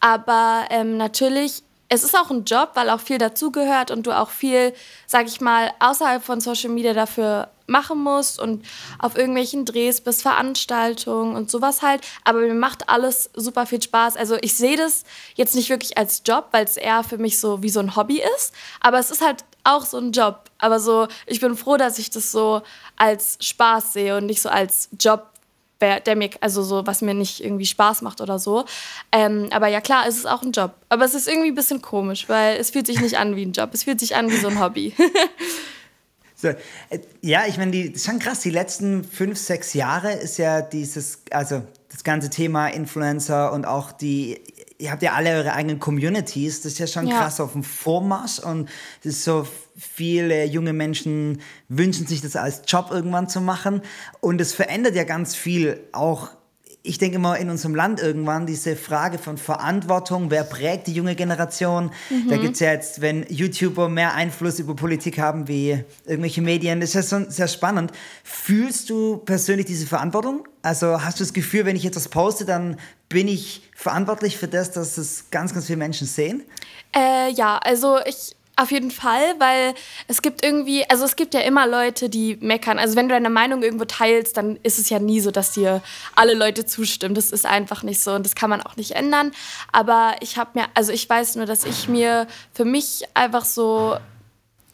Aber 0.00 0.64
ähm, 0.70 0.96
natürlich, 0.96 1.62
es 1.88 2.02
ist 2.02 2.16
auch 2.16 2.30
ein 2.30 2.44
Job, 2.44 2.70
weil 2.74 2.90
auch 2.90 3.00
viel 3.00 3.18
dazugehört 3.18 3.90
und 3.90 4.06
du 4.06 4.16
auch 4.16 4.30
viel, 4.30 4.74
sag 5.06 5.26
ich 5.26 5.40
mal, 5.40 5.72
außerhalb 5.78 6.22
von 6.22 6.40
Social 6.40 6.70
Media 6.70 6.94
dafür 6.94 7.48
machen 7.68 8.02
musst 8.02 8.38
und 8.38 8.64
auf 8.98 9.16
irgendwelchen 9.16 9.64
Drehs 9.64 10.00
bis 10.00 10.22
Veranstaltungen 10.22 11.34
und 11.34 11.50
sowas 11.50 11.82
halt. 11.82 12.00
Aber 12.24 12.40
mir 12.40 12.54
macht 12.54 12.88
alles 12.88 13.30
super 13.34 13.66
viel 13.66 13.82
Spaß. 13.82 14.16
Also 14.16 14.36
ich 14.40 14.56
sehe 14.56 14.76
das 14.76 15.04
jetzt 15.34 15.54
nicht 15.54 15.68
wirklich 15.68 15.98
als 15.98 16.22
Job, 16.24 16.48
weil 16.52 16.64
es 16.64 16.76
eher 16.76 17.02
für 17.02 17.18
mich 17.18 17.38
so 17.40 17.62
wie 17.62 17.70
so 17.70 17.80
ein 17.80 17.96
Hobby 17.96 18.22
ist. 18.36 18.52
Aber 18.80 18.98
es 18.98 19.10
ist 19.10 19.24
halt 19.24 19.44
auch 19.64 19.84
so 19.84 19.98
ein 19.98 20.12
Job. 20.12 20.50
Aber 20.58 20.80
so, 20.80 21.08
ich 21.26 21.40
bin 21.40 21.56
froh, 21.56 21.76
dass 21.76 21.98
ich 21.98 22.10
das 22.10 22.30
so 22.30 22.62
als 22.96 23.36
Spaß 23.40 23.92
sehe 23.92 24.16
und 24.16 24.26
nicht 24.26 24.40
so 24.40 24.48
als 24.48 24.88
Job, 24.98 25.26
der 25.80 26.16
mir, 26.16 26.30
also 26.40 26.62
so, 26.62 26.86
was 26.86 27.02
mir 27.02 27.14
nicht 27.14 27.42
irgendwie 27.42 27.66
Spaß 27.66 28.02
macht 28.02 28.20
oder 28.20 28.38
so. 28.38 28.64
Ähm, 29.12 29.48
aber 29.50 29.68
ja, 29.68 29.80
klar, 29.80 30.04
es 30.08 30.16
ist 30.16 30.26
auch 30.26 30.42
ein 30.42 30.52
Job. 30.52 30.74
Aber 30.88 31.04
es 31.04 31.14
ist 31.14 31.28
irgendwie 31.28 31.48
ein 31.48 31.54
bisschen 31.54 31.82
komisch, 31.82 32.28
weil 32.28 32.56
es 32.56 32.70
fühlt 32.70 32.86
sich 32.86 33.00
nicht 33.00 33.18
an 33.18 33.36
wie 33.36 33.44
ein 33.44 33.52
Job. 33.52 33.70
Es 33.72 33.84
fühlt 33.84 34.00
sich 34.00 34.16
an 34.16 34.30
wie 34.30 34.36
so 34.36 34.48
ein 34.48 34.60
Hobby. 34.60 34.94
so, 36.34 36.48
äh, 36.48 37.00
ja, 37.20 37.44
ich 37.46 37.58
meine, 37.58 37.72
die, 37.72 37.92
das 37.92 38.02
ist 38.02 38.06
schon 38.06 38.18
krass. 38.18 38.40
Die 38.40 38.50
letzten 38.50 39.04
fünf, 39.04 39.38
sechs 39.38 39.74
Jahre 39.74 40.12
ist 40.12 40.38
ja 40.38 40.62
dieses, 40.62 41.22
also 41.30 41.62
das 41.90 42.04
ganze 42.04 42.30
Thema 42.30 42.68
Influencer 42.68 43.52
und 43.52 43.66
auch 43.66 43.92
die 43.92 44.40
ihr 44.78 44.90
habt 44.90 45.02
ja 45.02 45.12
alle 45.12 45.30
eure 45.30 45.52
eigenen 45.52 45.78
Communities, 45.78 46.62
das 46.62 46.72
ist 46.72 46.78
ja 46.78 46.86
schon 46.86 47.06
ja. 47.06 47.18
krass 47.18 47.40
auf 47.40 47.52
dem 47.52 47.64
Vormarsch 47.64 48.38
und 48.38 48.68
das 49.02 49.14
ist 49.14 49.24
so, 49.24 49.46
viele 49.76 50.44
junge 50.44 50.72
Menschen 50.72 51.40
wünschen 51.68 52.06
sich 52.06 52.22
das 52.22 52.36
als 52.36 52.62
Job 52.66 52.88
irgendwann 52.90 53.28
zu 53.28 53.40
machen 53.40 53.82
und 54.20 54.40
es 54.40 54.54
verändert 54.54 54.94
ja 54.94 55.04
ganz 55.04 55.34
viel, 55.34 55.80
auch 55.92 56.30
ich 56.86 56.98
denke 56.98 57.16
immer 57.16 57.36
in 57.38 57.50
unserem 57.50 57.74
Land 57.74 58.00
irgendwann 58.00 58.46
diese 58.46 58.76
Frage 58.76 59.18
von 59.18 59.36
Verantwortung, 59.38 60.30
wer 60.30 60.44
prägt 60.44 60.86
die 60.86 60.92
junge 60.92 61.14
Generation. 61.14 61.90
Mhm. 62.10 62.28
Da 62.28 62.36
gibt 62.36 62.54
es 62.54 62.60
ja 62.60 62.72
jetzt, 62.72 63.00
wenn 63.00 63.26
YouTuber 63.28 63.88
mehr 63.88 64.14
Einfluss 64.14 64.58
über 64.58 64.76
Politik 64.76 65.18
haben 65.18 65.48
wie 65.48 65.84
irgendwelche 66.04 66.42
Medien, 66.42 66.80
das 66.80 66.94
ist 66.94 66.94
ja 66.94 67.02
so 67.02 67.30
sehr 67.30 67.48
spannend. 67.48 67.92
Fühlst 68.22 68.90
du 68.90 69.18
persönlich 69.18 69.66
diese 69.66 69.86
Verantwortung? 69.86 70.46
Also 70.62 71.02
hast 71.02 71.20
du 71.20 71.24
das 71.24 71.32
Gefühl, 71.32 71.64
wenn 71.64 71.76
ich 71.76 71.84
etwas 71.84 72.08
poste, 72.08 72.44
dann 72.44 72.78
bin 73.08 73.28
ich 73.28 73.62
verantwortlich 73.74 74.36
für 74.36 74.48
das, 74.48 74.70
dass 74.72 74.98
es 74.98 75.30
ganz, 75.30 75.52
ganz 75.52 75.66
viele 75.66 75.78
Menschen 75.78 76.06
sehen? 76.06 76.42
Äh, 76.94 77.32
ja, 77.32 77.58
also 77.58 77.98
ich 78.04 78.36
auf 78.56 78.70
jeden 78.70 78.90
Fall, 78.90 79.34
weil 79.38 79.74
es 80.08 80.22
gibt 80.22 80.42
irgendwie, 80.42 80.88
also 80.88 81.04
es 81.04 81.16
gibt 81.16 81.34
ja 81.34 81.40
immer 81.40 81.66
Leute, 81.66 82.08
die 82.08 82.36
meckern. 82.40 82.78
Also 82.78 82.96
wenn 82.96 83.08
du 83.08 83.14
deine 83.14 83.28
Meinung 83.28 83.62
irgendwo 83.62 83.84
teilst, 83.84 84.38
dann 84.38 84.58
ist 84.62 84.78
es 84.78 84.88
ja 84.88 84.98
nie 84.98 85.20
so, 85.20 85.30
dass 85.30 85.52
dir 85.52 85.82
alle 86.14 86.32
Leute 86.32 86.64
zustimmen. 86.64 87.14
Das 87.14 87.32
ist 87.32 87.44
einfach 87.44 87.82
nicht 87.82 88.00
so 88.00 88.14
und 88.14 88.24
das 88.24 88.34
kann 88.34 88.48
man 88.48 88.62
auch 88.62 88.76
nicht 88.76 88.92
ändern. 88.92 89.32
Aber 89.72 90.16
ich 90.20 90.38
habe 90.38 90.50
mir, 90.54 90.66
also 90.72 90.90
ich 90.90 91.08
weiß 91.08 91.36
nur, 91.36 91.44
dass 91.44 91.64
ich 91.64 91.86
mir 91.88 92.26
für 92.54 92.64
mich 92.64 93.04
einfach 93.12 93.44
so 93.44 93.96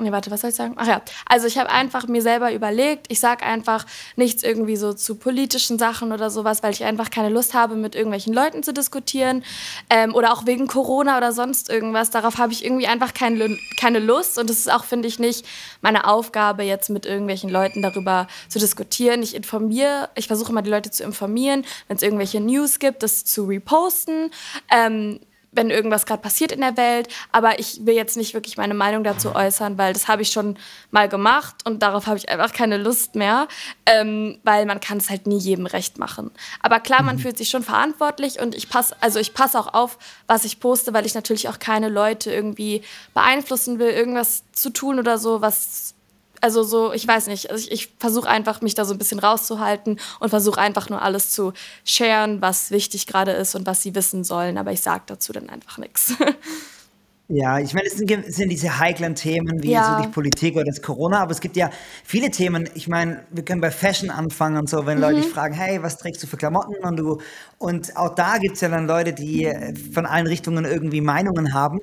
Nee, 0.03 0.11
warte, 0.11 0.33
was 0.33 0.41
soll 0.41 0.51
ich 0.51 0.57
sagen? 0.57 0.75
Ach 0.77 0.87
ja, 0.87 1.01
also 1.27 1.47
ich 1.47 1.59
habe 1.59 1.71
einfach 1.71 2.09
mir 2.09 2.23
selber 2.23 2.53
überlegt, 2.53 3.07
ich 3.09 3.21
sage 3.21 3.45
einfach 3.45 3.87
nichts 4.17 4.43
irgendwie 4.43 4.75
so 4.75 4.93
zu 4.93 5.15
politischen 5.15 5.79
Sachen 5.79 6.11
oder 6.11 6.29
sowas, 6.29 6.63
weil 6.65 6.73
ich 6.73 6.83
einfach 6.83 7.11
keine 7.11 7.29
Lust 7.29 7.55
habe, 7.55 7.77
mit 7.77 7.95
irgendwelchen 7.95 8.35
Leuten 8.35 8.65
zu 8.65 8.73
diskutieren 8.73 9.45
ähm, 9.91 10.15
oder 10.15 10.33
auch 10.33 10.45
wegen 10.45 10.67
Corona 10.67 11.19
oder 11.19 11.33
sonst 11.33 11.71
irgendwas. 11.71 12.11
Darauf 12.11 12.39
habe 12.39 12.53
ich 12.53 12.65
irgendwie 12.65 12.89
einfach 12.89 13.15
kein, 13.15 13.59
keine 13.79 14.01
Lust 14.01 14.39
und 14.39 14.51
es 14.51 14.59
ist 14.59 14.73
auch, 14.73 14.85
finde 14.85 15.07
ich, 15.07 15.21
nicht 15.21 15.47
meine 15.83 16.09
Aufgabe, 16.09 16.65
jetzt 16.65 16.91
mit 16.91 17.07
irgendwelchen 17.07 17.49
Leuten 17.49 17.81
darüber 17.81 18.27
zu 18.49 18.59
diskutieren. 18.59 19.23
Ich 19.23 19.37
informiere, 19.37 20.11
ich 20.17 20.27
versuche 20.27 20.51
immer 20.51 20.63
die 20.63 20.71
Leute 20.71 20.91
zu 20.91 21.05
informieren, 21.05 21.65
wenn 21.87 21.97
es 21.97 22.03
irgendwelche 22.03 22.41
News 22.41 22.81
gibt, 22.81 23.05
das 23.05 23.25
zu 23.25 23.45
reposten. 23.45 24.33
Ähm, 24.69 25.21
wenn 25.53 25.71
irgendwas 25.71 26.07
gerade 26.07 26.23
passiert 26.23 26.51
in 26.51 26.61
der 26.61 26.77
Welt. 26.77 27.09
Aber 27.31 27.59
ich 27.59 27.87
will 27.87 27.95
jetzt 27.95 28.17
nicht 28.17 28.35
wirklich 28.35 28.57
meine 28.57 28.75
Meinung 28.75 29.05
dazu 29.05 29.35
äußern, 29.35 29.79
weil 29.79 29.93
das 29.93 30.09
habe 30.09 30.23
ich 30.23 30.31
schon 30.31 30.59
mal 30.91 31.09
gemacht 31.09 31.57
und 31.65 31.83
darauf 31.83 32.07
habe 32.07 32.17
ich 32.17 32.29
einfach 32.29 32.53
keine 32.53 32.79
Lust 32.79 33.15
mehr, 33.15 33.47
ähm, 33.87 34.41
weil 34.43 34.67
man 34.67 34.81
kann 34.81 34.99
es 34.99 35.11
halt 35.11 35.27
nie 35.27 35.39
jedem 35.39 35.67
recht 35.67 35.99
machen. 35.99 36.31
Aber 36.61 36.81
klar, 36.81 37.03
man 37.03 37.17
mhm. 37.17 37.21
fühlt 37.21 37.39
sich 37.39 37.51
schon 37.51 37.63
verantwortlich 37.63 38.41
und 38.41 38.55
ich 38.55 38.69
passe, 38.69 38.97
also 39.01 39.19
ich 39.19 39.35
passe 39.35 39.59
auch 39.59 39.75
auf, 39.75 39.99
was 40.27 40.45
ich 40.45 40.59
poste, 40.59 40.95
weil 40.95 41.07
ich 41.07 41.15
natürlich 41.15 41.49
auch 41.49 41.59
keine 41.59 41.89
Leute 41.89 42.33
irgendwie 42.33 42.83
beeinflussen 43.15 43.79
will, 43.79 43.91
irgendwas 43.91 44.45
zu 44.53 44.71
tun 44.71 44.99
oder 44.99 45.19
so, 45.19 45.43
was 45.43 45.95
also 46.43 46.63
so, 46.65 46.93
ich 46.93 47.07
weiß 47.07 47.29
nicht, 47.29 47.51
also 47.51 47.63
ich, 47.63 47.73
ich 47.73 47.95
versuche 47.99 48.29
einfach, 48.29 48.61
mich 48.61 48.75
da 48.75 48.85
so 48.85 48.95
ein 48.95 48.99
bisschen 48.99 49.21
rauszuhalten 49.21 49.99
und 50.21 50.29
versuche 50.29 50.61
einfach 50.61 50.91
nur 50.91 51.01
alles 51.01 51.31
zu 51.31 51.53
sharen, 51.85 52.43
was 52.43 52.71
wichtig 52.71 53.07
gerade 53.07 53.33
ist 53.33 53.55
und 53.55 53.65
was 53.65 53.83
sie 53.83 53.95
wissen 53.95 54.25
sollen, 54.25 54.59
aber 54.59 54.73
ich 54.73 54.81
sage 54.81 55.05
dazu 55.07 55.33
dann 55.33 55.49
einfach 55.49 55.79
nichts. 55.79 56.15
Ja, 57.35 57.59
ich 57.59 57.73
meine, 57.73 57.87
es 57.87 57.97
sind, 57.97 58.11
sind 58.27 58.51
diese 58.51 58.79
heiklen 58.79 59.15
Themen 59.15 59.63
wie 59.63 59.71
ja. 59.71 59.97
so 59.97 60.03
die 60.03 60.13
Politik 60.13 60.55
oder 60.55 60.67
das 60.67 60.83
Corona, 60.83 61.21
aber 61.21 61.31
es 61.31 61.41
gibt 61.41 61.57
ja 61.57 61.71
viele 62.05 62.31
Themen. 62.31 62.69
Ich 62.75 62.89
meine, 62.89 63.25
wir 63.31 63.43
können 63.43 63.63
bei 63.63 63.71
Fashion 63.71 64.11
anfangen 64.11 64.59
und 64.59 64.69
so, 64.69 64.85
wenn 64.85 64.99
mhm. 64.99 65.05
Leute 65.05 65.21
dich 65.23 65.31
fragen, 65.31 65.55
hey, 65.55 65.83
was 65.83 65.97
trägst 65.97 66.23
du 66.23 66.27
für 66.27 66.37
Klamotten? 66.37 66.75
Und 66.83 66.99
du 66.99 67.23
und 67.57 67.97
auch 67.97 68.15
da 68.15 68.37
gibt 68.37 68.57
es 68.57 68.61
ja 68.61 68.69
dann 68.69 68.87
Leute, 68.87 69.15
die 69.15 69.47
äh, 69.47 69.75
von 69.75 70.05
allen 70.05 70.27
Richtungen 70.27 70.67
irgendwie 70.67 71.01
Meinungen 71.01 71.55
haben. 71.55 71.79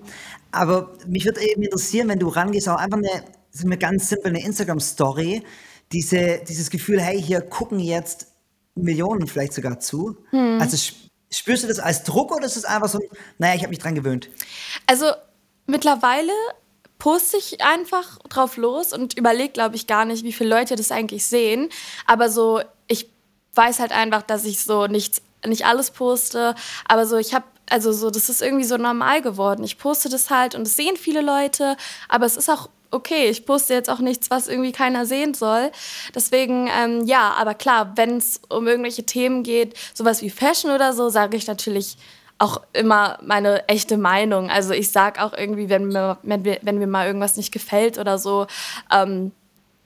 Aber 0.51 0.91
mich 1.07 1.25
würde 1.25 1.41
eben 1.41 1.63
interessieren, 1.63 2.09
wenn 2.09 2.19
du 2.19 2.27
rangehst, 2.27 2.69
auch 2.69 2.77
einfach 2.77 2.99
eine 2.99 3.23
ist 3.53 3.65
mir 3.65 3.77
ganz 3.77 4.09
simpel 4.09 4.29
eine 4.29 4.43
Instagram-Story, 4.43 5.43
diese, 5.91 6.41
dieses 6.47 6.69
Gefühl, 6.69 7.01
hey, 7.01 7.21
hier 7.21 7.41
gucken 7.41 7.79
jetzt 7.79 8.27
Millionen 8.75 9.27
vielleicht 9.27 9.53
sogar 9.53 9.79
zu. 9.79 10.17
Hm. 10.29 10.59
Also 10.61 10.77
spürst 11.31 11.63
du 11.63 11.67
das 11.67 11.79
als 11.79 12.03
Druck 12.03 12.35
oder 12.35 12.45
ist 12.45 12.57
es 12.57 12.65
einfach 12.65 12.89
so, 12.89 12.99
naja, 13.37 13.55
ich 13.55 13.61
habe 13.61 13.69
mich 13.69 13.79
dran 13.79 13.95
gewöhnt? 13.95 14.29
Also 14.85 15.11
mittlerweile 15.65 16.31
poste 16.97 17.37
ich 17.37 17.61
einfach 17.61 18.19
drauf 18.29 18.57
los 18.57 18.93
und 18.93 19.17
überlege, 19.17 19.53
glaube 19.53 19.75
ich, 19.75 19.87
gar 19.87 20.05
nicht, 20.05 20.23
wie 20.23 20.33
viele 20.33 20.49
Leute 20.49 20.75
das 20.75 20.91
eigentlich 20.91 21.25
sehen. 21.25 21.69
Aber 22.05 22.29
so, 22.29 22.61
ich 22.87 23.09
weiß 23.55 23.79
halt 23.79 23.91
einfach, 23.91 24.21
dass 24.21 24.45
ich 24.45 24.59
so 24.59 24.87
nichts, 24.87 25.21
nicht 25.45 25.65
alles 25.65 25.91
poste. 25.91 26.55
Aber 26.87 27.05
so, 27.05 27.17
ich 27.17 27.33
habe, 27.33 27.45
also 27.69 27.93
so, 27.93 28.09
das 28.09 28.29
ist 28.29 28.41
irgendwie 28.41 28.65
so 28.65 28.77
normal 28.77 29.21
geworden. 29.21 29.63
Ich 29.63 29.77
poste 29.77 30.09
das 30.09 30.29
halt 30.29 30.55
und 30.55 30.63
es 30.63 30.75
sehen 30.75 30.97
viele 30.97 31.21
Leute, 31.21 31.77
aber 32.09 32.25
es 32.25 32.35
ist 32.35 32.49
auch 32.49 32.69
okay, 32.91 33.29
ich 33.29 33.45
poste 33.45 33.73
jetzt 33.73 33.89
auch 33.89 33.99
nichts, 33.99 34.31
was 34.31 34.47
irgendwie 34.47 34.71
keiner 34.71 35.05
sehen 35.05 35.33
soll. 35.33 35.71
Deswegen, 36.15 36.67
ähm, 36.67 37.05
ja, 37.05 37.33
aber 37.37 37.53
klar, 37.53 37.93
wenn 37.95 38.17
es 38.17 38.41
um 38.49 38.67
irgendwelche 38.67 39.03
Themen 39.03 39.43
geht, 39.43 39.77
sowas 39.93 40.21
wie 40.21 40.29
Fashion 40.29 40.71
oder 40.71 40.93
so, 40.93 41.09
sage 41.09 41.37
ich 41.37 41.47
natürlich 41.47 41.97
auch 42.39 42.61
immer 42.73 43.19
meine 43.21 43.67
echte 43.67 43.97
Meinung. 43.97 44.49
Also 44.49 44.73
ich 44.73 44.91
sage 44.91 45.21
auch 45.21 45.33
irgendwie, 45.33 45.69
wenn 45.69 45.89
mir, 45.89 46.17
wenn, 46.23 46.41
mir, 46.41 46.59
wenn 46.61 46.77
mir 46.77 46.87
mal 46.87 47.05
irgendwas 47.05 47.35
nicht 47.37 47.51
gefällt 47.51 47.97
oder 47.97 48.17
so, 48.17 48.47
ähm, 48.91 49.31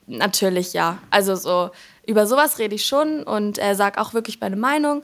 natürlich 0.05 0.74
ja. 0.74 1.00
Also 1.10 1.36
so 1.36 1.72
über 2.05 2.27
sowas 2.27 2.60
rede 2.60 2.75
ich 2.75 2.86
schon 2.86 3.24
und 3.24 3.57
äh, 3.57 3.75
sage 3.75 4.00
auch 4.00 4.13
wirklich 4.13 4.39
meine 4.39 4.55
Meinung. 4.55 5.03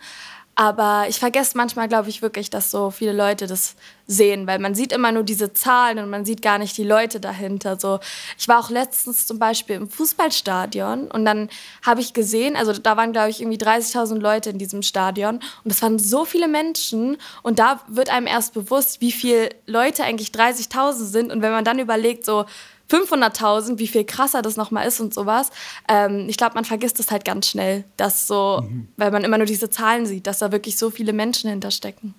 Aber 0.60 1.06
ich 1.08 1.20
vergesse 1.20 1.56
manchmal, 1.56 1.88
glaube 1.88 2.10
ich, 2.10 2.22
wirklich, 2.22 2.50
dass 2.50 2.70
so 2.70 2.92
viele 2.92 3.14
Leute 3.14 3.48
das 3.48 3.76
sehen, 4.08 4.46
weil 4.46 4.60
man 4.60 4.76
sieht 4.76 4.92
immer 4.92 5.14
nur 5.14 5.24
diese 5.24 5.54
Zahlen 5.54 6.00
und 6.00 6.10
man 6.10 6.26
sieht 6.26 6.42
gar 6.42 6.58
nicht 6.58 6.76
die 6.76 6.84
Leute 6.84 7.22
dahinter. 7.22 7.80
So, 7.80 8.02
ich 8.38 8.50
war 8.50 8.60
auch 8.60 8.70
letztens 8.70 9.26
zum 9.26 9.40
Beispiel 9.40 9.78
im 9.78 9.90
Fußballstadion 9.90 11.10
und 11.12 11.24
dann 11.24 11.48
habe 11.86 12.02
ich 12.02 12.12
gesehen, 12.12 12.58
also 12.58 12.74
da 12.74 12.98
waren, 12.98 13.14
glaube 13.14 13.30
ich, 13.30 13.40
irgendwie 13.40 13.58
30.000 13.58 14.20
Leute 14.20 14.50
in 14.50 14.58
diesem 14.58 14.82
Stadion 14.82 15.36
und 15.64 15.72
es 15.72 15.82
waren 15.82 15.98
so 15.98 16.26
viele 16.26 16.50
Menschen 16.50 17.16
und 17.42 17.60
da 17.60 17.80
wird 17.88 18.10
einem 18.10 18.28
erst 18.28 18.54
bewusst, 18.54 19.00
wie 19.00 19.14
viele 19.14 19.52
Leute 19.66 20.04
eigentlich 20.04 20.32
30.000 20.32 20.92
sind 21.06 21.32
und 21.32 21.42
wenn 21.42 21.54
man 21.54 21.64
dann 21.64 21.80
überlegt, 21.80 22.26
so 22.26 22.44
500.000, 22.90 23.78
wie 23.78 23.88
viel 23.88 24.04
krasser 24.04 24.42
das 24.42 24.56
nochmal 24.56 24.88
ist 24.88 25.00
und 25.00 25.14
sowas. 25.14 25.52
Ähm, 25.88 26.26
ich 26.28 26.38
glaube, 26.38 26.56
man 26.56 26.66
vergisst 26.66 27.00
das 27.00 27.12
halt 27.12 27.26
ganz 27.26 27.48
schnell, 27.48 27.84
dass 27.98 28.28
so, 28.28 28.64
mhm. 28.64 28.88
weil 28.98 29.12
man 29.12 29.24
immer 29.24 29.38
nur 29.38 29.46
diese 29.46 29.70
Zahlen 29.70 30.06
sieht, 30.06 30.28
dass 30.28 30.40
da 30.40 30.52
wirklich 30.52 30.78
so 30.78 30.90
viele 30.90 31.14
Menschen 31.14 31.50
hinterstecken. 31.50 32.16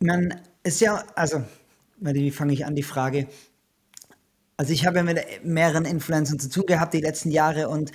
Man 0.00 0.40
ist 0.62 0.80
ja, 0.80 1.04
also, 1.14 1.42
wie 1.98 2.30
fange 2.30 2.52
ich 2.52 2.64
an, 2.64 2.74
die 2.74 2.82
Frage? 2.82 3.26
Also 4.56 4.72
ich 4.72 4.86
habe 4.86 4.98
ja 4.98 5.02
mit 5.04 5.18
mehreren 5.44 5.84
Influencern 5.84 6.38
zu 6.38 6.50
tun 6.50 6.66
gehabt 6.66 6.92
die 6.92 7.00
letzten 7.00 7.30
Jahre 7.30 7.68
und 7.68 7.92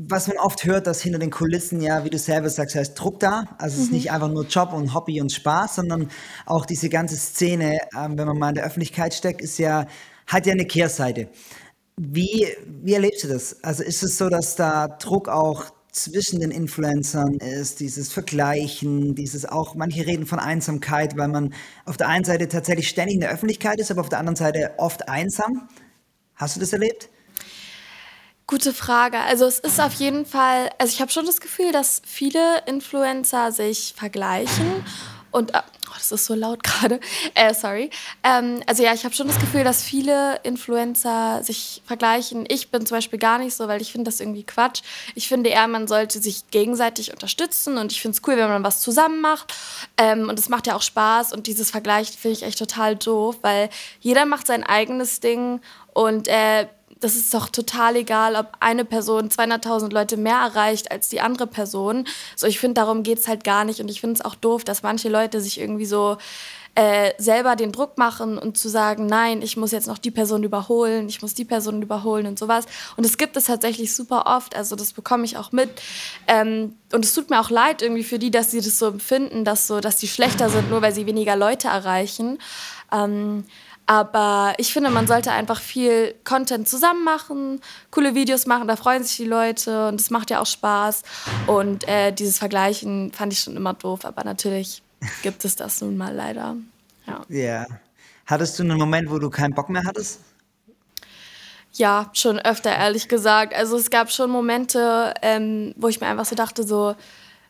was 0.00 0.28
man 0.28 0.36
oft 0.38 0.64
hört, 0.64 0.86
dass 0.86 1.02
hinter 1.02 1.18
den 1.18 1.30
Kulissen 1.30 1.80
ja, 1.80 2.04
wie 2.04 2.10
du 2.10 2.18
selber 2.18 2.48
sagst, 2.48 2.76
heißt 2.76 2.98
Druck 2.98 3.18
da. 3.18 3.44
Also 3.58 3.76
es 3.76 3.84
ist 3.84 3.92
nicht 3.92 4.06
mhm. 4.06 4.14
einfach 4.14 4.28
nur 4.28 4.46
Job 4.46 4.72
und 4.72 4.94
Hobby 4.94 5.20
und 5.20 5.32
Spaß, 5.32 5.76
sondern 5.76 6.08
auch 6.46 6.66
diese 6.66 6.88
ganze 6.88 7.16
Szene, 7.16 7.78
ähm, 7.96 8.16
wenn 8.16 8.26
man 8.26 8.38
mal 8.38 8.50
in 8.50 8.54
der 8.54 8.64
Öffentlichkeit 8.64 9.12
steckt, 9.12 9.40
ist 9.40 9.58
ja, 9.58 9.86
hat 10.26 10.46
ja 10.46 10.52
eine 10.52 10.66
Kehrseite. 10.66 11.28
Wie, 11.96 12.46
wie 12.82 12.94
erlebst 12.94 13.24
du 13.24 13.28
das? 13.28 13.62
Also 13.64 13.82
ist 13.82 14.04
es 14.04 14.16
so, 14.16 14.28
dass 14.28 14.54
da 14.54 14.86
Druck 14.86 15.28
auch 15.28 15.64
zwischen 15.90 16.38
den 16.38 16.52
Influencern 16.52 17.34
ist, 17.38 17.80
dieses 17.80 18.12
Vergleichen, 18.12 19.16
dieses 19.16 19.46
auch, 19.46 19.74
manche 19.74 20.06
reden 20.06 20.26
von 20.26 20.38
Einsamkeit, 20.38 21.16
weil 21.16 21.28
man 21.28 21.52
auf 21.86 21.96
der 21.96 22.08
einen 22.08 22.24
Seite 22.24 22.46
tatsächlich 22.46 22.88
ständig 22.88 23.14
in 23.14 23.20
der 23.20 23.30
Öffentlichkeit 23.30 23.80
ist, 23.80 23.90
aber 23.90 24.02
auf 24.02 24.08
der 24.08 24.20
anderen 24.20 24.36
Seite 24.36 24.74
oft 24.78 25.08
einsam. 25.08 25.68
Hast 26.36 26.54
du 26.54 26.60
das 26.60 26.72
erlebt? 26.72 27.10
Gute 28.50 28.72
Frage. 28.72 29.20
Also 29.20 29.44
es 29.44 29.58
ist 29.58 29.78
auf 29.78 29.92
jeden 29.92 30.24
Fall, 30.24 30.70
also 30.78 30.90
ich 30.90 31.02
habe 31.02 31.10
schon 31.10 31.26
das 31.26 31.42
Gefühl, 31.42 31.70
dass 31.70 32.00
viele 32.06 32.62
Influencer 32.64 33.52
sich 33.52 33.92
vergleichen 33.94 34.86
und 35.30 35.54
äh, 35.54 35.58
oh, 35.58 35.92
das 35.94 36.12
ist 36.12 36.24
so 36.24 36.34
laut 36.34 36.62
gerade. 36.64 36.98
Äh, 37.34 37.52
sorry. 37.52 37.90
Ähm, 38.24 38.62
also 38.64 38.82
ja, 38.82 38.94
ich 38.94 39.04
habe 39.04 39.14
schon 39.14 39.26
das 39.26 39.38
Gefühl, 39.38 39.64
dass 39.64 39.82
viele 39.82 40.40
Influencer 40.44 41.42
sich 41.42 41.82
vergleichen. 41.84 42.46
Ich 42.48 42.70
bin 42.70 42.86
zum 42.86 42.96
Beispiel 42.96 43.18
gar 43.18 43.38
nicht 43.38 43.54
so, 43.54 43.68
weil 43.68 43.82
ich 43.82 43.92
finde 43.92 44.10
das 44.10 44.18
irgendwie 44.18 44.44
Quatsch. 44.44 44.80
Ich 45.14 45.28
finde 45.28 45.50
eher, 45.50 45.68
man 45.68 45.86
sollte 45.86 46.18
sich 46.18 46.50
gegenseitig 46.50 47.12
unterstützen 47.12 47.76
und 47.76 47.92
ich 47.92 48.00
finde 48.00 48.16
es 48.16 48.26
cool, 48.26 48.38
wenn 48.38 48.48
man 48.48 48.64
was 48.64 48.80
zusammen 48.80 49.20
macht. 49.20 49.52
Ähm, 49.98 50.30
und 50.30 50.38
es 50.38 50.48
macht 50.48 50.66
ja 50.66 50.74
auch 50.74 50.80
Spaß 50.80 51.34
und 51.34 51.48
dieses 51.48 51.70
Vergleichen 51.70 52.16
finde 52.16 52.38
ich 52.38 52.44
echt 52.44 52.58
total 52.58 52.96
doof, 52.96 53.40
weil 53.42 53.68
jeder 54.00 54.24
macht 54.24 54.46
sein 54.46 54.64
eigenes 54.64 55.20
Ding 55.20 55.60
und 55.92 56.28
äh, 56.28 56.66
das 57.00 57.16
ist 57.16 57.32
doch 57.32 57.48
total 57.48 57.96
egal, 57.96 58.34
ob 58.34 58.52
eine 58.60 58.84
Person 58.84 59.28
200.000 59.28 59.92
Leute 59.92 60.16
mehr 60.16 60.36
erreicht 60.36 60.90
als 60.90 61.08
die 61.08 61.20
andere 61.20 61.46
Person. 61.46 62.06
So, 62.36 62.46
ich 62.46 62.58
finde, 62.58 62.74
darum 62.74 63.02
geht 63.02 63.18
es 63.18 63.28
halt 63.28 63.44
gar 63.44 63.64
nicht. 63.64 63.80
Und 63.80 63.90
ich 63.90 64.00
finde 64.00 64.14
es 64.14 64.24
auch 64.24 64.34
doof, 64.34 64.64
dass 64.64 64.82
manche 64.82 65.08
Leute 65.08 65.40
sich 65.40 65.60
irgendwie 65.60 65.86
so 65.86 66.18
äh, 66.74 67.12
selber 67.18 67.56
den 67.56 67.72
Druck 67.72 67.98
machen 67.98 68.38
und 68.38 68.56
zu 68.56 68.68
sagen, 68.68 69.06
nein, 69.06 69.42
ich 69.42 69.56
muss 69.56 69.72
jetzt 69.72 69.88
noch 69.88 69.98
die 69.98 70.12
Person 70.12 70.44
überholen, 70.44 71.08
ich 71.08 71.22
muss 71.22 71.34
die 71.34 71.44
Person 71.44 71.82
überholen 71.82 72.26
und 72.26 72.38
sowas. 72.38 72.66
Und 72.96 73.04
es 73.04 73.18
gibt 73.18 73.36
es 73.36 73.46
tatsächlich 73.46 73.94
super 73.96 74.26
oft, 74.26 74.54
also 74.54 74.76
das 74.76 74.92
bekomme 74.92 75.24
ich 75.24 75.36
auch 75.36 75.50
mit. 75.50 75.70
Ähm, 76.28 76.76
und 76.92 77.04
es 77.04 77.14
tut 77.14 77.30
mir 77.30 77.40
auch 77.40 77.50
leid 77.50 77.82
irgendwie 77.82 78.04
für 78.04 78.20
die, 78.20 78.30
dass 78.30 78.52
sie 78.52 78.60
das 78.60 78.78
so 78.78 78.86
empfinden, 78.86 79.44
dass, 79.44 79.66
so, 79.66 79.80
dass 79.80 79.96
die 79.96 80.06
schlechter 80.06 80.50
sind, 80.50 80.70
nur 80.70 80.80
weil 80.80 80.94
sie 80.94 81.06
weniger 81.06 81.34
Leute 81.34 81.66
erreichen. 81.66 82.38
Ähm, 82.92 83.44
aber 83.88 84.52
ich 84.58 84.70
finde, 84.70 84.90
man 84.90 85.06
sollte 85.06 85.32
einfach 85.32 85.62
viel 85.62 86.14
Content 86.22 86.68
zusammen 86.68 87.04
machen, 87.04 87.58
coole 87.90 88.14
Videos 88.14 88.44
machen, 88.44 88.68
da 88.68 88.76
freuen 88.76 89.02
sich 89.02 89.16
die 89.16 89.24
Leute 89.24 89.88
und 89.88 89.98
es 89.98 90.10
macht 90.10 90.28
ja 90.28 90.40
auch 90.40 90.46
Spaß. 90.46 91.02
Und 91.46 91.88
äh, 91.88 92.12
dieses 92.12 92.36
Vergleichen 92.36 93.12
fand 93.14 93.32
ich 93.32 93.40
schon 93.40 93.56
immer 93.56 93.72
doof, 93.72 94.04
aber 94.04 94.24
natürlich 94.24 94.82
gibt 95.22 95.42
es 95.46 95.56
das 95.56 95.80
nun 95.80 95.96
mal 95.96 96.14
leider. 96.14 96.56
Ja. 97.06 97.22
Yeah. 97.30 97.66
Hattest 98.26 98.58
du 98.58 98.62
einen 98.62 98.76
Moment, 98.76 99.10
wo 99.10 99.18
du 99.18 99.30
keinen 99.30 99.54
Bock 99.54 99.70
mehr 99.70 99.84
hattest? 99.86 100.20
Ja, 101.72 102.10
schon 102.12 102.38
öfter, 102.38 102.76
ehrlich 102.76 103.08
gesagt. 103.08 103.54
Also 103.54 103.78
es 103.78 103.88
gab 103.88 104.10
schon 104.10 104.30
Momente, 104.30 105.14
ähm, 105.22 105.72
wo 105.78 105.88
ich 105.88 106.02
mir 106.02 106.08
einfach 106.08 106.26
so 106.26 106.36
dachte, 106.36 106.62
so, 106.62 106.94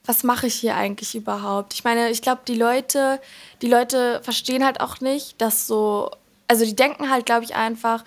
was 0.06 0.22
mache 0.22 0.46
ich 0.46 0.54
hier 0.54 0.76
eigentlich 0.76 1.16
überhaupt? 1.16 1.74
Ich 1.74 1.82
meine, 1.82 2.10
ich 2.10 2.22
glaube, 2.22 2.42
die 2.46 2.54
Leute, 2.54 3.20
die 3.60 3.68
Leute 3.68 4.20
verstehen 4.22 4.64
halt 4.64 4.80
auch 4.80 5.00
nicht, 5.00 5.40
dass 5.40 5.66
so 5.66 6.12
also 6.48 6.64
die 6.64 6.74
denken 6.74 7.10
halt, 7.10 7.26
glaube 7.26 7.44
ich, 7.44 7.54
einfach, 7.54 8.04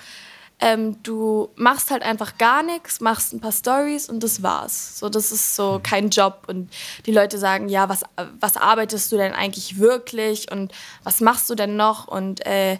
ähm, 0.60 1.02
du 1.02 1.50
machst 1.56 1.90
halt 1.90 2.04
einfach 2.04 2.38
gar 2.38 2.62
nichts, 2.62 3.02
machst 3.02 3.34
ein 3.34 3.42
paar 3.42 3.52
Stories 3.52 4.10
und 4.10 4.22
das 4.24 4.44
war's. 4.44 5.00
So, 5.00 5.10
das 5.10 5.32
ist 5.32 5.56
so 5.56 5.80
kein 5.82 6.10
Job. 6.10 6.44
Und 6.48 6.72
die 7.06 7.12
Leute 7.12 7.40
sagen, 7.40 7.68
ja, 7.68 7.90
was, 7.90 8.04
was 8.40 8.58
arbeitest 8.58 9.12
du 9.12 9.18
denn 9.18 9.34
eigentlich 9.34 9.80
wirklich 9.80 10.52
und 10.52 10.72
was 11.04 11.20
machst 11.20 11.50
du 11.50 11.56
denn 11.56 11.76
noch? 11.76 12.08
Und 12.08 12.46
äh, 12.46 12.78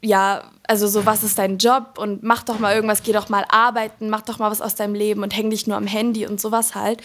ja, 0.00 0.44
also 0.66 0.86
so, 0.86 1.04
was 1.06 1.22
ist 1.22 1.38
dein 1.38 1.58
Job 1.58 1.98
und 1.98 2.22
mach 2.22 2.44
doch 2.44 2.58
mal 2.58 2.74
irgendwas, 2.74 3.02
geh 3.02 3.12
doch 3.12 3.28
mal 3.28 3.44
arbeiten, 3.48 4.08
mach 4.08 4.22
doch 4.22 4.38
mal 4.38 4.50
was 4.50 4.62
aus 4.62 4.74
deinem 4.74 4.94
Leben 4.94 5.22
und 5.22 5.36
häng 5.36 5.50
dich 5.50 5.66
nur 5.66 5.76
am 5.76 5.86
Handy 5.86 6.26
und 6.26 6.40
sowas 6.40 6.74
halt. 6.74 7.00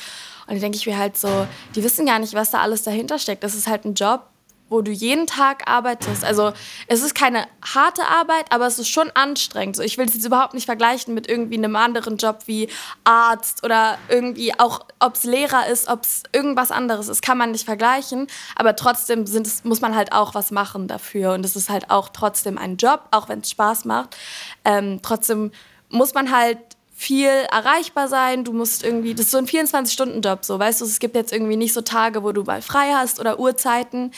Und 0.47 0.53
dann 0.53 0.59
denke 0.59 0.77
ich 0.77 0.85
mir 0.85 0.97
halt 0.97 1.17
so, 1.17 1.47
die 1.75 1.83
wissen 1.83 2.05
gar 2.05 2.19
nicht, 2.19 2.33
was 2.33 2.51
da 2.51 2.61
alles 2.61 2.83
dahinter 2.83 3.17
steckt. 3.17 3.43
Das 3.43 3.55
ist 3.55 3.67
halt 3.67 3.85
ein 3.85 3.95
Job, 3.95 4.27
wo 4.73 4.81
du 4.81 4.91
jeden 4.91 5.27
Tag 5.27 5.69
arbeitest. 5.69 6.25
Also 6.25 6.51
es 6.87 7.03
ist 7.03 7.13
keine 7.13 7.45
harte 7.63 8.01
Arbeit, 8.05 8.45
aber 8.49 8.65
es 8.65 8.79
ist 8.79 8.89
schon 8.89 9.11
anstrengend. 9.13 9.79
Ich 9.79 9.97
will 9.97 10.07
es 10.07 10.15
jetzt 10.15 10.25
überhaupt 10.25 10.55
nicht 10.55 10.65
vergleichen 10.65 11.13
mit 11.13 11.29
irgendwie 11.29 11.57
einem 11.57 11.75
anderen 11.75 12.17
Job 12.17 12.39
wie 12.47 12.67
Arzt 13.03 13.63
oder 13.63 13.99
irgendwie 14.09 14.59
auch, 14.59 14.81
ob 14.99 15.15
es 15.15 15.23
Lehrer 15.23 15.67
ist, 15.67 15.87
ob 15.87 16.03
es 16.03 16.23
irgendwas 16.33 16.71
anderes 16.71 17.07
ist, 17.07 17.21
kann 17.21 17.37
man 17.37 17.51
nicht 17.51 17.65
vergleichen. 17.65 18.27
Aber 18.55 18.75
trotzdem 18.75 19.27
sind 19.27 19.47
muss 19.63 19.81
man 19.81 19.95
halt 19.95 20.11
auch 20.11 20.33
was 20.33 20.49
machen 20.49 20.87
dafür. 20.87 21.33
Und 21.33 21.45
es 21.45 21.55
ist 21.55 21.69
halt 21.69 21.91
auch 21.91 22.09
trotzdem 22.09 22.57
ein 22.57 22.77
Job, 22.77 23.07
auch 23.11 23.29
wenn 23.29 23.39
es 23.39 23.51
Spaß 23.51 23.85
macht. 23.85 24.17
Ähm, 24.65 24.99
trotzdem 25.03 25.51
muss 25.89 26.15
man 26.15 26.35
halt 26.35 26.57
viel 27.03 27.27
erreichbar 27.27 28.07
sein. 28.07 28.45
Du 28.45 28.53
musst 28.53 28.83
irgendwie, 28.83 29.13
das 29.13 29.25
ist 29.25 29.31
so 29.31 29.37
ein 29.37 29.45
24-Stunden-Job, 29.45 30.45
so 30.45 30.57
weißt 30.57 30.79
du, 30.79 30.85
es 30.85 30.99
gibt 30.99 31.15
jetzt 31.15 31.33
irgendwie 31.33 31.57
nicht 31.57 31.73
so 31.73 31.81
Tage, 31.81 32.23
wo 32.23 32.31
du 32.31 32.43
mal 32.43 32.61
frei 32.61 32.93
hast 32.93 33.19
oder 33.19 33.39
Uhrzeiten. 33.39 34.11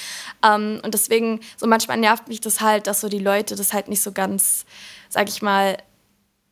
Ähm, 0.45 0.79
und 0.83 0.93
deswegen, 0.93 1.39
so 1.57 1.65
manchmal 1.65 1.97
nervt 1.97 2.27
mich 2.27 2.41
das 2.41 2.61
halt, 2.61 2.85
dass 2.85 3.01
so 3.01 3.09
die 3.09 3.19
Leute 3.19 3.55
das 3.55 3.73
halt 3.73 3.87
nicht 3.87 4.01
so 4.01 4.11
ganz, 4.11 4.65
sag 5.09 5.29
ich 5.29 5.41
mal, 5.41 5.77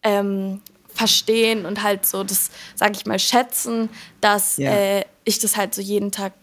ähm, 0.02 0.62
verstehen 0.90 1.66
und 1.68 1.84
halt 1.84 2.06
so 2.06 2.24
das, 2.24 2.50
sag 2.76 2.96
ich 2.96 3.06
mal, 3.06 3.20
schätzen, 3.20 3.90
dass 4.20 4.58
yeah. 4.58 4.74
äh, 4.74 5.06
ich 5.26 5.38
das 5.38 5.56
halt 5.56 5.76
so 5.76 5.82
jeden 5.82 6.12
Tag 6.12 6.34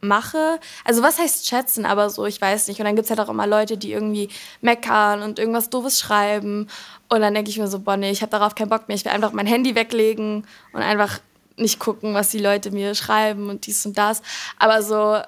mache. 0.00 0.60
Also 0.84 1.02
was 1.02 1.18
heißt 1.18 1.46
schätzen, 1.46 1.86
aber 1.86 2.10
so, 2.10 2.26
ich 2.26 2.40
weiß 2.40 2.68
nicht. 2.68 2.78
Und 2.78 2.86
dann 2.86 2.96
gibt 2.96 3.06
es 3.06 3.10
halt 3.10 3.20
auch 3.20 3.28
immer 3.28 3.46
Leute, 3.46 3.76
die 3.76 3.92
irgendwie 3.92 4.28
meckern 4.60 5.22
und 5.22 5.38
irgendwas 5.38 5.70
Doofes 5.70 5.98
schreiben. 5.98 6.68
Und 7.08 7.20
dann 7.20 7.34
denke 7.34 7.50
ich 7.50 7.58
mir 7.58 7.68
so, 7.68 7.80
boah, 7.80 7.96
nee, 7.96 8.10
ich 8.10 8.22
habe 8.22 8.30
darauf 8.30 8.54
keinen 8.54 8.68
Bock 8.68 8.88
mehr. 8.88 8.96
Ich 8.96 9.04
will 9.04 9.12
einfach 9.12 9.32
mein 9.32 9.46
Handy 9.46 9.74
weglegen 9.74 10.46
und 10.72 10.82
einfach 10.82 11.20
nicht 11.56 11.78
gucken, 11.78 12.14
was 12.14 12.30
die 12.30 12.38
Leute 12.38 12.70
mir 12.70 12.94
schreiben 12.94 13.50
und 13.50 13.66
dies 13.66 13.84
und 13.84 13.98
das. 13.98 14.22
Aber 14.58 14.82
so 14.82 15.20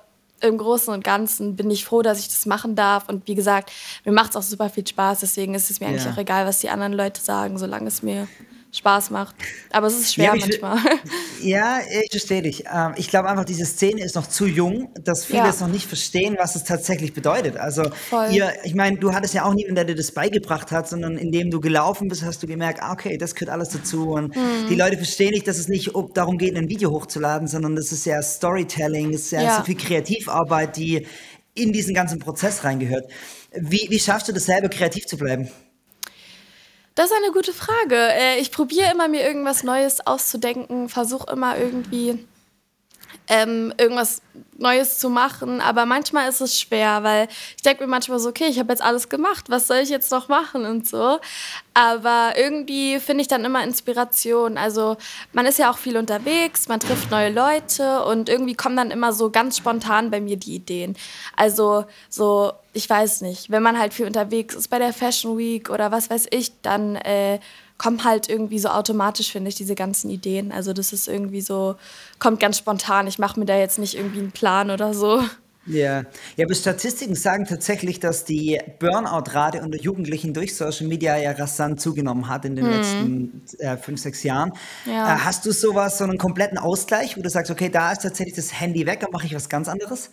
im 0.43 0.57
Großen 0.57 0.93
und 0.93 1.05
Ganzen 1.05 1.57
bin 1.57 1.71
ich 1.71 1.85
froh, 1.85 2.03
dass 2.03 2.19
ich 2.19 2.29
das 2.29 2.47
machen 2.47 2.75
darf. 2.75 3.09
Und 3.09 3.27
wie 3.27 3.35
gesagt, 3.35 3.71
mir 4.05 4.13
macht 4.13 4.31
es 4.31 4.37
auch 4.37 4.43
super 4.43 4.71
viel 4.71 4.87
Spaß. 4.87 5.21
Deswegen 5.21 5.55
ist 5.55 5.71
es 5.71 5.81
mir 5.81 5.87
ja. 5.87 5.93
eigentlich 5.93 6.13
auch 6.13 6.19
egal, 6.19 6.47
was 6.47 6.61
die 6.61 6.71
anderen 6.71 6.93
Leute 6.93 7.21
sagen, 7.21 7.59
solange 7.59 7.89
es 7.89 8.03
mir 8.03 8.27
Spaß 8.73 9.11
macht. 9.11 9.37
Aber 9.73 9.87
es 9.89 9.95
ist 9.99 10.15
schwer 10.15 10.35
Ja, 10.35 10.35
manchmal. 10.35 10.79
ja, 11.41 11.81
ich 12.03 12.11
verstehe 12.11 12.43
dich. 12.43 12.65
Ähm, 12.73 12.93
ich 12.97 13.09
glaube 13.09 13.29
einfach, 13.29 13.45
diese 13.45 13.65
Szene 13.65 14.03
ist 14.05 14.15
noch 14.15 14.27
zu 14.27 14.47
jung, 14.47 14.93
dass 15.03 15.25
viele 15.25 15.49
Ja, 15.49 15.49
es 15.49 15.61
noch 15.61 15.69
nicht 15.69 15.87
verstehen, 15.87 16.37
was 16.39 16.57
es 16.57 16.65
tatsächlich 16.65 17.13
bedeutet. 17.15 17.57
Also 17.57 17.91
ihr, 18.25 18.53
ich 18.65 18.75
meine, 18.75 18.99
du 18.99 19.13
hattest 19.15 19.35
ja 19.35 19.45
auch 19.45 19.55
niemanden, 19.55 19.77
der 19.77 19.85
dir 19.85 19.95
das 19.95 20.13
beigebracht 20.13 20.71
hat, 20.73 20.89
sondern 20.89 21.17
indem 21.17 21.51
du 21.51 21.61
gelaufen 21.61 22.09
bist, 22.09 22.23
hast 22.25 22.43
du 22.43 22.47
gemerkt, 22.47 22.83
ah, 22.83 22.93
okay, 22.93 23.17
das 23.19 23.35
gehört 23.35 23.51
alles 23.53 23.71
dazu. 23.71 24.11
Und 24.11 24.35
die 24.69 24.75
Mhm. 24.75 24.79
Leute 24.79 24.97
verstehen 24.97 25.31
nicht, 25.31 25.47
dass 25.49 25.59
es 25.59 25.69
nicht 25.69 25.91
darum 26.15 26.37
geht, 26.39 26.57
ein 26.57 26.69
Video 26.69 26.91
hochzuladen, 26.91 27.49
sondern 27.49 27.77
das 27.77 27.93
ist 27.93 28.05
ja 28.07 28.21
Storytelling, 28.23 29.15
es 29.15 29.23
ist 29.27 29.31
ja 29.33 29.49
so 29.49 29.63
Ja. 29.63 29.63
viel 29.63 29.77
Kreativarbeit, 29.77 30.77
die 30.77 31.07
in 31.55 31.73
diesen 31.73 31.95
ganzen 31.95 32.19
Prozess 32.21 32.65
reingehört. 32.65 33.11
Wie, 33.53 33.87
wie 33.91 33.99
schaffst 33.99 34.29
du 34.29 34.33
das 34.33 34.45
selber, 34.47 34.69
kreativ 34.69 35.07
zu 35.07 35.17
bleiben? 35.17 35.51
Das 37.01 37.11
ist 37.11 37.17
eine 37.17 37.33
gute 37.33 37.55
Frage. 37.55 37.97
Äh, 37.97 38.41
ich 38.41 38.53
probiere 38.53 38.93
immer, 38.93 39.09
mir 39.09 39.23
irgendwas 39.23 39.63
Neues 39.63 40.07
auszudenken, 40.07 40.91
versuche 40.91 41.33
immer 41.33 41.57
irgendwie 41.57 42.27
ähm, 43.29 43.73
irgendwas 43.79 44.23
Neues 44.59 44.99
zu 44.99 45.09
machen, 45.09 45.61
aber 45.61 45.87
manchmal 45.87 46.29
ist 46.29 46.41
es 46.41 46.59
schwer, 46.59 47.03
weil 47.03 47.29
ich 47.57 47.63
denke 47.63 47.83
mir 47.83 47.89
manchmal 47.89 48.19
so, 48.19 48.29
okay, 48.29 48.47
ich 48.49 48.59
habe 48.59 48.73
jetzt 48.73 48.83
alles 48.83 49.09
gemacht, 49.09 49.47
was 49.49 49.67
soll 49.67 49.79
ich 49.79 49.89
jetzt 49.89 50.11
noch 50.11 50.29
machen 50.29 50.67
und 50.67 50.87
so. 50.87 51.19
Aber 51.73 52.35
irgendwie 52.37 52.99
finde 53.01 53.23
ich 53.23 53.29
dann 53.29 53.45
immer 53.45 53.65
Inspiration. 53.65 54.59
Also 54.59 54.99
man 55.33 55.47
ist 55.47 55.59
ja 55.59 55.71
auch 55.71 55.79
viel 55.79 55.97
unterwegs, 55.97 56.69
man 56.69 56.81
trifft 56.81 57.11
neue 57.11 57.31
Leute 57.31 58.05
und 58.05 58.29
irgendwie 58.29 58.55
kommen 58.55 58.77
dann 58.77 58.91
immer 58.91 59.13
so 59.15 59.31
ganz 59.31 59.57
spontan 59.57 60.11
bei 60.11 60.21
mir 60.21 60.37
die 60.37 60.57
Ideen. 60.57 60.95
Also 61.37 61.87
so, 62.11 62.53
ich 62.75 62.89
weiß 62.91 63.23
nicht, 63.23 63.51
wenn 63.51 63.63
man 63.63 63.79
halt 63.79 63.95
viel 63.95 64.07
unterwegs 64.07 64.55
ist 64.55 64.69
bei 64.69 64.79
der 64.79 64.93
Fashion 64.93 65.39
Week 65.39 65.71
oder 65.71 65.91
was 65.91 66.11
weiß 66.11 66.27
ich, 66.31 66.53
dann 66.61 66.97
äh, 66.97 67.39
kommen 67.81 68.05
halt 68.05 68.29
irgendwie 68.29 68.59
so 68.59 68.69
automatisch, 68.69 69.33
finde 69.33 69.49
ich, 69.49 69.55
diese 69.55 69.75
ganzen 69.75 70.11
Ideen. 70.11 70.53
Also 70.53 70.75
das 70.75 70.93
ist 70.93 71.09
irgendwie 71.09 71.41
so, 71.41 71.77
kommt 72.19 72.39
ganz 72.39 72.59
spontan. 72.59 73.07
Ich 73.07 73.19
mache 73.19 73.41
mir 73.41 73.47
da 73.47 73.57
jetzt 73.57 73.79
nicht 73.79 73.97
irgendwie 73.97 74.19
einen 74.19 74.33
Plan 74.33 74.71
oder 74.71 74.93
so. 74.93 75.23
Ja, 75.65 76.03
ja, 76.37 76.45
aber 76.45 76.55
Statistiken 76.55 77.15
sagen 77.15 77.47
tatsächlich, 77.47 77.99
dass 77.99 78.27
die 78.27 78.61
Burnout-Rate 78.81 79.63
unter 79.63 79.79
Jugendlichen 79.79 80.35
durch 80.35 80.55
Social 80.55 80.89
Media 80.89 81.17
ja 81.17 81.33
rasant 81.33 81.81
zugenommen 81.81 82.29
hat 82.29 82.45
in 82.45 82.55
den 82.55 82.67
letzten 82.67 83.45
äh, 83.59 83.79
fünf, 83.79 83.99
sechs 83.99 84.25
Jahren. 84.25 84.53
Äh, 84.87 84.91
Ja. 84.91 85.25
hast 85.25 85.47
du 85.47 85.53
sowas, 85.53 85.97
so 85.97 86.05
einen 86.05 86.19
kompletten 86.19 86.59
Ausgleich, 86.59 87.17
wo 87.17 87.23
du 87.23 87.31
sagst, 87.31 87.51
okay, 87.51 87.71
da 87.71 87.93
ist 87.93 88.03
tatsächlich 88.03 88.37
das 88.37 88.61
Handy 88.61 88.85
weg, 88.85 89.01
dann 89.01 89.11
mache 89.11 89.25
ich 89.25 89.35
was 89.35 89.49
ganz 89.49 89.69
anderes? 89.69 90.11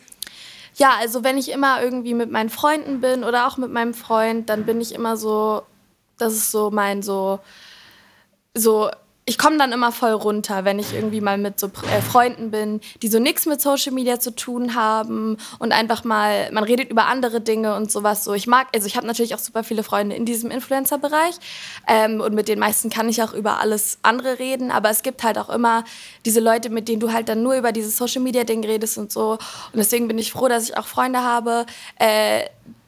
Ja, 0.76 0.92
also 1.02 1.26
wenn 1.26 1.38
ich 1.38 1.52
immer 1.52 1.82
irgendwie 1.82 2.14
mit 2.14 2.32
meinen 2.32 2.50
Freunden 2.50 3.02
bin 3.02 3.26
oder 3.26 3.46
auch 3.46 3.58
mit 3.58 3.72
meinem 3.72 3.94
Freund, 3.94 4.50
dann 4.50 4.66
bin 4.66 4.80
ich 4.80 4.96
immer 4.96 5.18
so, 5.18 5.64
das 6.18 6.34
ist 6.34 6.52
so 6.52 6.72
mein 6.72 7.02
so, 7.02 7.40
so, 8.54 8.90
ich 9.30 9.38
komme 9.38 9.58
dann 9.58 9.74
immer 9.74 9.92
voll 9.92 10.12
runter, 10.12 10.64
wenn 10.64 10.80
ich 10.80 10.94
irgendwie 10.94 11.20
mal 11.20 11.38
mit 11.38 11.60
so 11.60 11.68
äh, 11.68 12.02
Freunden 12.02 12.50
bin, 12.50 12.80
die 13.02 13.10
so 13.10 13.20
nichts 13.20 13.46
mit 13.46 13.60
Social 13.60 13.92
Media 13.92 14.22
zu 14.22 14.34
tun 14.34 14.74
haben 14.74 15.36
und 15.60 15.74
einfach 15.74 16.06
mal, 16.06 16.50
man 16.54 16.64
redet 16.64 16.90
über 16.90 17.08
andere 17.08 17.42
Dinge 17.42 17.76
und 17.76 17.92
sowas 17.92 18.24
so. 18.24 18.34
Ich 18.34 18.48
mag, 18.48 18.68
also 18.74 18.88
ich 18.88 18.96
habe 18.96 19.06
natürlich 19.06 19.36
auch 19.36 19.40
super 19.40 19.66
viele 19.66 19.84
Freunde 19.84 20.16
in 20.16 20.24
diesem 20.24 20.50
Influencer-Bereich 20.50 21.36
ähm, 21.88 22.22
und 22.22 22.36
mit 22.36 22.48
den 22.48 22.58
meisten 22.58 22.90
kann 22.90 23.10
ich 23.10 23.22
auch 23.22 23.34
über 23.34 23.60
alles 23.60 24.00
andere 24.02 24.40
reden, 24.40 24.72
aber 24.72 24.90
es 24.90 25.04
gibt 25.04 25.22
halt 25.24 25.38
auch 25.38 25.50
immer 25.50 25.84
diese 26.26 26.40
Leute, 26.40 26.70
mit 26.70 26.88
denen 26.88 27.02
du 27.02 27.12
halt 27.12 27.28
dann 27.28 27.44
nur 27.44 27.56
über 27.56 27.74
dieses 27.74 27.98
Social 27.98 28.22
Media-Ding 28.22 28.64
redest 28.64 28.98
und 28.98 29.12
so. 29.12 29.32
Und 29.32 29.40
deswegen 29.76 30.08
bin 30.08 30.18
ich 30.18 30.32
froh, 30.32 30.48
dass 30.48 30.70
ich 30.70 30.78
auch 30.78 30.88
Freunde 30.88 31.22
habe, 31.22 31.66
äh, 32.00 32.44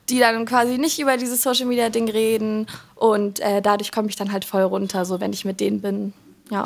die 0.09 0.19
dann 0.19 0.45
quasi 0.45 0.77
nicht 0.77 0.99
über 0.99 1.17
dieses 1.17 1.41
Social 1.41 1.65
Media 1.65 1.89
Ding 1.89 2.09
reden 2.09 2.67
und 2.95 3.39
äh, 3.39 3.61
dadurch 3.61 3.91
komme 3.91 4.09
ich 4.09 4.15
dann 4.15 4.31
halt 4.31 4.45
voll 4.45 4.63
runter, 4.63 5.05
so 5.05 5.19
wenn 5.19 5.33
ich 5.33 5.45
mit 5.45 5.59
denen 5.59 5.81
bin. 5.81 6.13
Ja. 6.49 6.63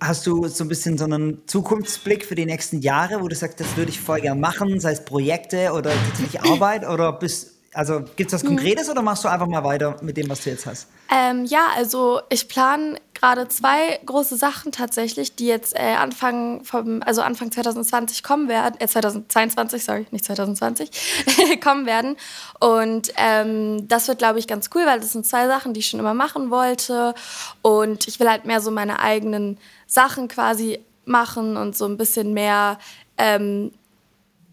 Hast 0.00 0.26
du 0.26 0.46
so 0.46 0.64
ein 0.64 0.68
bisschen 0.68 0.96
so 0.96 1.04
einen 1.04 1.46
Zukunftsblick 1.46 2.24
für 2.24 2.34
die 2.34 2.46
nächsten 2.46 2.80
Jahre, 2.80 3.20
wo 3.20 3.28
du 3.28 3.34
sagst, 3.34 3.58
das 3.58 3.76
würde 3.76 3.90
ich 3.90 4.00
voll 4.00 4.20
gerne 4.20 4.40
machen, 4.40 4.78
sei 4.78 4.92
es 4.92 5.04
Projekte 5.04 5.72
oder 5.72 5.92
tatsächlich 6.08 6.40
Arbeit 6.50 6.86
oder 6.86 7.12
bist, 7.12 7.56
also 7.74 8.02
gibt 8.16 8.32
es 8.32 8.34
was 8.34 8.44
Konkretes 8.44 8.88
oder 8.88 9.02
machst 9.02 9.24
du 9.24 9.28
einfach 9.28 9.48
mal 9.48 9.64
weiter 9.64 9.96
mit 10.02 10.16
dem, 10.16 10.28
was 10.28 10.44
du 10.44 10.50
jetzt 10.50 10.66
hast? 10.66 10.88
Ähm, 11.10 11.44
ja, 11.46 11.66
also 11.76 12.20
ich 12.30 12.48
plane 12.48 12.96
gerade 13.22 13.46
zwei 13.46 14.00
große 14.04 14.36
Sachen 14.36 14.72
tatsächlich, 14.72 15.36
die 15.36 15.46
jetzt 15.46 15.76
äh, 15.76 15.94
Anfang 15.94 16.64
vom, 16.64 17.02
also 17.06 17.22
Anfang 17.22 17.52
2020 17.52 18.24
kommen 18.24 18.48
werden, 18.48 18.74
äh, 18.80 18.86
2022, 18.88 19.84
sorry, 19.84 20.06
nicht 20.10 20.24
2020, 20.24 20.90
kommen 21.62 21.86
werden. 21.86 22.16
Und 22.58 23.12
ähm, 23.16 23.86
das 23.86 24.08
wird, 24.08 24.18
glaube 24.18 24.40
ich, 24.40 24.48
ganz 24.48 24.70
cool, 24.74 24.82
weil 24.86 24.98
das 24.98 25.12
sind 25.12 25.24
zwei 25.24 25.46
Sachen, 25.46 25.72
die 25.72 25.80
ich 25.80 25.88
schon 25.88 26.00
immer 26.00 26.14
machen 26.14 26.50
wollte. 26.50 27.14
Und 27.62 28.08
ich 28.08 28.18
will 28.18 28.28
halt 28.28 28.44
mehr 28.44 28.60
so 28.60 28.72
meine 28.72 28.98
eigenen 28.98 29.56
Sachen 29.86 30.26
quasi 30.26 30.80
machen 31.04 31.56
und 31.56 31.76
so 31.76 31.84
ein 31.84 31.96
bisschen 31.96 32.34
mehr 32.34 32.78
ähm, 33.18 33.70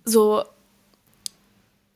so 0.06 0.44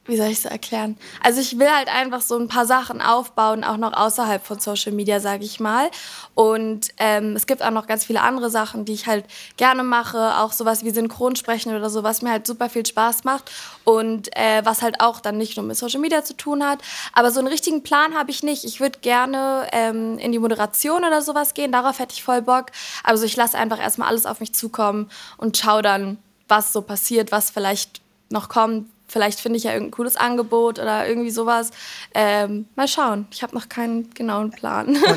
wie 0.05 0.17
soll 0.17 0.27
ich 0.27 0.39
es 0.39 0.45
erklären? 0.45 0.97
Also 1.21 1.39
ich 1.39 1.57
will 1.57 1.69
halt 1.69 1.87
einfach 1.87 2.21
so 2.21 2.37
ein 2.37 2.49
paar 2.49 2.65
Sachen 2.65 3.01
aufbauen, 3.01 3.63
auch 3.63 3.77
noch 3.77 3.93
außerhalb 3.93 4.45
von 4.45 4.59
Social 4.59 4.91
Media, 4.91 5.21
sage 5.21 5.45
ich 5.45 5.61
mal. 5.61 5.89
Und 6.35 6.89
ähm, 6.97 7.37
es 7.37 7.45
gibt 7.45 7.63
auch 7.63 7.71
noch 7.71 7.87
ganz 7.87 8.03
viele 8.05 8.21
andere 8.21 8.49
Sachen, 8.49 8.83
die 8.83 8.93
ich 8.93 9.07
halt 9.07 9.25
gerne 9.55 9.83
mache, 9.83 10.37
auch 10.39 10.51
sowas 10.51 10.83
wie 10.83 10.89
Synchronsprechen 10.91 11.73
oder 11.73 11.89
so, 11.89 12.03
was 12.03 12.21
mir 12.21 12.31
halt 12.31 12.45
super 12.45 12.69
viel 12.69 12.85
Spaß 12.85 13.23
macht 13.23 13.49
und 13.85 14.35
äh, 14.35 14.65
was 14.65 14.81
halt 14.81 14.99
auch 14.99 15.21
dann 15.21 15.37
nicht 15.37 15.55
nur 15.55 15.65
mit 15.65 15.77
Social 15.77 16.01
Media 16.01 16.23
zu 16.23 16.35
tun 16.35 16.65
hat. 16.65 16.79
Aber 17.13 17.31
so 17.31 17.39
einen 17.39 17.47
richtigen 17.47 17.81
Plan 17.81 18.13
habe 18.13 18.31
ich 18.31 18.43
nicht. 18.43 18.65
Ich 18.65 18.81
würde 18.81 18.99
gerne 18.99 19.67
ähm, 19.71 20.17
in 20.17 20.33
die 20.33 20.39
Moderation 20.39 21.05
oder 21.05 21.21
sowas 21.21 21.53
gehen, 21.53 21.71
darauf 21.71 21.99
hätte 21.99 22.13
ich 22.13 22.23
voll 22.23 22.41
Bock. 22.41 22.67
Also 23.03 23.23
ich 23.23 23.37
lasse 23.37 23.57
einfach 23.57 23.79
erstmal 23.79 24.09
alles 24.09 24.25
auf 24.25 24.41
mich 24.41 24.53
zukommen 24.53 25.09
und 25.37 25.57
schaue 25.57 25.81
dann, 25.81 26.17
was 26.49 26.73
so 26.73 26.81
passiert, 26.81 27.31
was 27.31 27.51
vielleicht 27.51 28.01
noch 28.29 28.49
kommt. 28.49 28.89
Vielleicht 29.13 29.39
finde 29.39 29.57
ich 29.57 29.63
ja 29.63 29.71
irgendein 29.73 29.91
cooles 29.91 30.17
Angebot 30.17 30.79
oder 30.79 31.07
irgendwie 31.07 31.29
sowas. 31.29 31.69
Ähm, 32.15 32.65
mal 32.75 32.87
schauen. 32.87 33.27
Ich 33.31 33.43
habe 33.43 33.53
noch 33.53 33.69
keinen 33.69 34.09
genauen 34.15 34.49
Plan. 34.49 34.97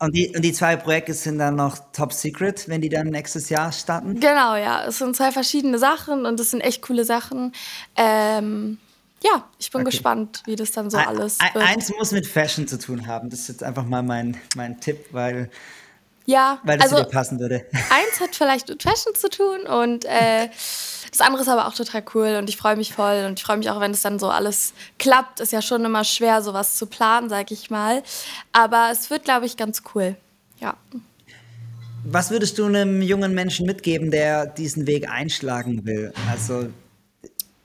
Und 0.00 0.14
die, 0.14 0.34
und 0.34 0.42
die 0.42 0.52
zwei 0.52 0.76
Projekte 0.76 1.14
sind 1.14 1.38
dann 1.38 1.54
noch 1.54 1.78
top 1.92 2.12
secret, 2.12 2.68
wenn 2.68 2.82
die 2.82 2.88
dann 2.90 3.06
nächstes 3.06 3.48
Jahr 3.48 3.70
starten? 3.72 4.18
genau, 4.20 4.56
ja. 4.56 4.84
Es 4.84 4.98
sind 4.98 5.16
zwei 5.16 5.30
verschiedene 5.30 5.78
Sachen 5.78 6.26
und 6.26 6.38
es 6.40 6.50
sind 6.50 6.60
echt 6.60 6.82
coole 6.82 7.04
Sachen. 7.04 7.52
Ähm, 7.96 8.78
ja, 9.22 9.48
ich 9.58 9.70
bin 9.70 9.80
Okay. 9.80 9.92
gespannt, 9.92 10.42
wie 10.46 10.56
das 10.56 10.72
dann 10.72 10.90
so 10.90 10.98
alles 10.98 11.38
wird. 11.40 11.56
Eins 11.56 11.90
muss 11.96 12.10
mit 12.10 12.26
Fashion 12.26 12.66
zu 12.66 12.78
tun 12.78 13.06
haben. 13.06 13.30
Das 13.30 13.40
ist 13.40 13.48
jetzt 13.48 13.62
einfach 13.62 13.86
mal 13.86 14.02
mein, 14.02 14.36
mein 14.56 14.78
Tipp, 14.80 15.06
weil, 15.12 15.48
Ja, 16.26 16.58
weil 16.64 16.78
das 16.78 16.90
also 16.90 17.04
dir 17.04 17.10
passen 17.10 17.38
würde. 17.38 17.66
eins 17.72 18.20
hat 18.20 18.34
vielleicht 18.34 18.68
mit 18.68 18.82
Fashion 18.82 19.14
zu 19.14 19.28
tun 19.28 19.60
und 19.66 20.04
äh, 20.06 20.48
das 21.10 21.20
andere 21.20 21.42
ist 21.42 21.48
aber 21.48 21.68
auch 21.68 21.74
total 21.74 22.02
cool 22.14 22.36
und 22.38 22.48
ich 22.48 22.56
freue 22.56 22.76
mich 22.76 22.92
voll 22.92 23.24
und 23.26 23.38
ich 23.38 23.44
freue 23.44 23.56
mich 23.58 23.70
auch, 23.70 23.78
wenn 23.78 23.92
es 23.92 24.02
dann 24.02 24.18
so 24.18 24.30
alles 24.30 24.72
klappt. 24.98 25.38
Ist 25.38 25.52
ja 25.52 25.62
schon 25.62 25.84
immer 25.84 26.02
schwer, 26.02 26.42
sowas 26.42 26.76
zu 26.76 26.86
planen, 26.86 27.28
sag 27.28 27.52
ich 27.52 27.70
mal. 27.70 28.02
Aber 28.52 28.88
es 28.90 29.10
wird, 29.10 29.24
glaube 29.24 29.46
ich, 29.46 29.56
ganz 29.56 29.82
cool. 29.94 30.16
Ja. 30.58 30.74
Was 32.04 32.30
würdest 32.30 32.58
du 32.58 32.66
einem 32.66 33.00
jungen 33.00 33.32
Menschen 33.32 33.64
mitgeben, 33.64 34.10
der 34.10 34.46
diesen 34.46 34.86
Weg 34.86 35.08
einschlagen 35.08 35.84
will? 35.86 36.12
Also, 36.28 36.66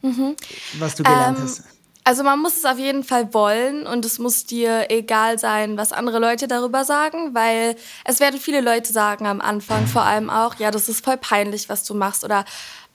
was 0.02 0.96
du 0.96 1.04
gelernt 1.04 1.40
Ähm, 1.40 1.44
hast. 1.44 1.64
Also 2.10 2.24
man 2.24 2.40
muss 2.40 2.58
es 2.58 2.66
auf 2.66 2.80
jeden 2.80 3.04
Fall 3.04 3.36
wollen 3.36 3.86
und 3.86 4.04
es 4.04 4.18
muss 4.18 4.44
dir 4.44 4.90
egal 4.90 5.38
sein, 5.38 5.78
was 5.78 5.92
andere 5.92 6.18
Leute 6.18 6.48
darüber 6.48 6.84
sagen, 6.84 7.36
weil 7.36 7.76
es 8.04 8.20
werden 8.20 8.40
viele 8.40 8.62
Leute 8.62 8.92
sagen 8.92 9.28
am 9.28 9.42
Anfang 9.42 9.86
vor 9.86 10.02
allem 10.02 10.32
auch, 10.32 10.56
ja, 10.56 10.72
das 10.72 10.90
ist 10.90 11.06
voll 11.06 11.18
peinlich, 11.18 11.70
was 11.70 11.84
du 11.84 11.94
machst 11.94 12.24
oder 12.24 12.46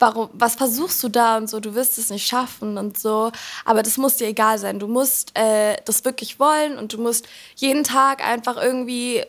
warum, 0.01 0.31
was 0.33 0.57
versuchst 0.57 1.01
du 1.01 1.09
da 1.09 1.37
und 1.37 1.49
so, 1.49 1.61
du 1.61 1.77
wirst 1.77 1.97
es 1.97 2.11
nicht 2.11 2.27
schaffen 2.27 2.77
und 2.77 2.99
so. 2.99 3.31
Aber 3.65 3.85
das 3.85 3.99
muss 3.99 4.17
dir 4.17 4.27
egal 4.27 4.59
sein. 4.59 4.81
Du 4.81 4.89
musst 4.89 5.31
äh, 5.39 5.77
das 5.85 6.05
wirklich 6.05 6.41
wollen 6.41 6.77
und 6.77 6.93
du 6.93 7.01
musst 7.01 7.29
jeden 7.55 7.85
Tag 7.85 8.21
einfach 8.27 8.57
irgendwie 8.57 9.23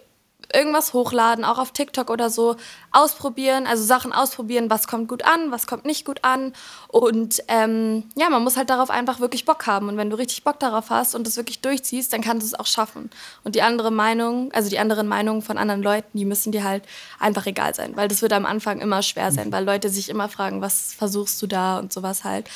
irgendwas 0.53 0.93
hochladen, 0.93 1.45
auch 1.45 1.57
auf 1.57 1.71
TikTok 1.71 2.09
oder 2.09 2.29
so, 2.29 2.55
ausprobieren, 2.91 3.67
also 3.67 3.83
Sachen 3.83 4.13
ausprobieren, 4.13 4.69
was 4.69 4.87
kommt 4.87 5.07
gut 5.07 5.23
an, 5.23 5.51
was 5.51 5.67
kommt 5.67 5.85
nicht 5.85 6.05
gut 6.05 6.23
an. 6.23 6.53
Und 6.87 7.43
ähm, 7.47 8.03
ja, 8.15 8.29
man 8.29 8.43
muss 8.43 8.57
halt 8.57 8.69
darauf 8.69 8.89
einfach 8.89 9.19
wirklich 9.19 9.45
Bock 9.45 9.67
haben. 9.67 9.89
Und 9.89 9.97
wenn 9.97 10.09
du 10.09 10.17
richtig 10.17 10.43
Bock 10.43 10.59
darauf 10.59 10.89
hast 10.89 11.15
und 11.15 11.27
das 11.27 11.37
wirklich 11.37 11.61
durchziehst, 11.61 12.13
dann 12.13 12.21
kannst 12.21 12.43
du 12.43 12.47
es 12.47 12.59
auch 12.59 12.67
schaffen. 12.67 13.09
Und 13.43 13.55
die 13.55 13.61
andere 13.61 13.91
Meinung, 13.91 14.51
also 14.53 14.69
die 14.69 14.79
anderen 14.79 15.07
Meinungen 15.07 15.41
von 15.41 15.57
anderen 15.57 15.83
Leuten, 15.83 16.17
die 16.17 16.25
müssen 16.25 16.51
dir 16.51 16.63
halt 16.63 16.83
einfach 17.19 17.45
egal 17.45 17.75
sein. 17.75 17.95
Weil 17.95 18.07
das 18.07 18.21
wird 18.21 18.33
am 18.33 18.45
Anfang 18.45 18.79
immer 18.79 19.01
schwer 19.01 19.31
sein, 19.31 19.51
weil 19.51 19.65
Leute 19.65 19.89
sich 19.89 20.09
immer 20.09 20.29
fragen, 20.29 20.61
was 20.61 20.93
versuchst 20.93 21.41
du 21.41 21.47
da 21.47 21.79
und 21.79 21.91
sowas 21.91 22.23
halt. 22.23 22.49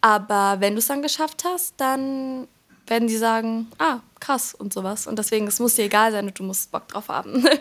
Aber 0.00 0.56
wenn 0.60 0.74
du 0.74 0.80
es 0.80 0.86
dann 0.86 1.00
geschafft 1.00 1.44
hast, 1.46 1.74
dann 1.78 2.46
werden 2.86 3.08
die 3.08 3.16
sagen, 3.16 3.68
ah, 3.78 4.00
krass 4.20 4.54
und 4.54 4.72
sowas. 4.72 5.06
Und 5.06 5.18
deswegen, 5.18 5.46
es 5.46 5.58
muss 5.60 5.74
dir 5.74 5.84
egal 5.84 6.12
sein 6.12 6.26
und 6.26 6.38
du 6.38 6.42
musst 6.42 6.70
Bock 6.72 6.88
drauf 6.88 7.08
haben. 7.08 7.44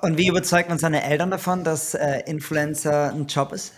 Und 0.00 0.18
wie 0.18 0.28
überzeugt 0.28 0.68
man 0.68 0.78
seine 0.78 1.04
Eltern 1.04 1.30
davon, 1.30 1.62
dass 1.62 1.94
äh, 1.94 2.22
Influencer 2.26 3.12
ein 3.12 3.26
Job 3.26 3.52
ist? 3.52 3.72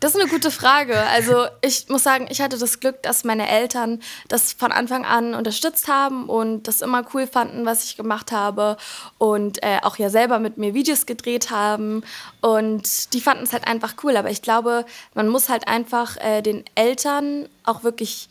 Das 0.00 0.14
ist 0.14 0.20
eine 0.20 0.30
gute 0.30 0.50
Frage. 0.50 1.00
Also 1.00 1.46
ich 1.62 1.88
muss 1.88 2.02
sagen, 2.02 2.26
ich 2.28 2.42
hatte 2.42 2.58
das 2.58 2.80
Glück, 2.80 3.02
dass 3.02 3.24
meine 3.24 3.48
Eltern 3.48 4.02
das 4.28 4.52
von 4.52 4.70
Anfang 4.70 5.06
an 5.06 5.34
unterstützt 5.34 5.88
haben 5.88 6.28
und 6.28 6.68
das 6.68 6.82
immer 6.82 7.02
cool 7.14 7.26
fanden, 7.26 7.64
was 7.64 7.84
ich 7.84 7.96
gemacht 7.96 8.30
habe 8.30 8.76
und 9.16 9.62
äh, 9.62 9.78
auch 9.82 9.96
ja 9.96 10.10
selber 10.10 10.38
mit 10.38 10.58
mir 10.58 10.74
Videos 10.74 11.06
gedreht 11.06 11.50
haben 11.50 12.02
und 12.42 13.14
die 13.14 13.22
fanden 13.22 13.44
es 13.44 13.54
halt 13.54 13.66
einfach 13.66 13.94
cool. 14.04 14.18
Aber 14.18 14.30
ich 14.30 14.42
glaube, 14.42 14.84
man 15.14 15.28
muss 15.28 15.48
halt 15.48 15.66
einfach 15.66 16.18
äh, 16.18 16.42
den 16.42 16.64
Eltern 16.74 17.48
auch 17.64 17.82
wirklich, 17.82 18.28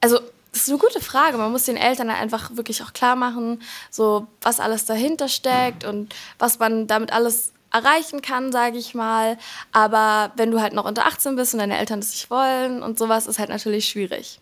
also 0.00 0.20
das 0.52 0.62
ist 0.62 0.68
eine 0.68 0.78
gute 0.78 1.00
Frage. 1.00 1.38
Man 1.38 1.52
muss 1.52 1.64
den 1.64 1.76
Eltern 1.76 2.10
einfach 2.10 2.56
wirklich 2.56 2.82
auch 2.82 2.92
klar 2.92 3.16
machen, 3.16 3.62
so 3.90 4.26
was 4.42 4.60
alles 4.60 4.84
dahinter 4.84 5.28
steckt 5.28 5.84
und 5.84 6.14
was 6.38 6.58
man 6.58 6.86
damit 6.86 7.12
alles 7.12 7.52
erreichen 7.72 8.20
kann, 8.20 8.52
sage 8.52 8.78
ich 8.78 8.94
mal. 8.94 9.38
Aber 9.72 10.32
wenn 10.36 10.50
du 10.50 10.60
halt 10.60 10.72
noch 10.72 10.84
unter 10.84 11.06
18 11.06 11.36
bist 11.36 11.54
und 11.54 11.60
deine 11.60 11.78
Eltern 11.78 12.00
das 12.00 12.10
nicht 12.10 12.30
wollen 12.30 12.82
und 12.82 12.98
sowas, 12.98 13.26
ist 13.26 13.38
halt 13.38 13.50
natürlich 13.50 13.88
schwierig. 13.88 14.40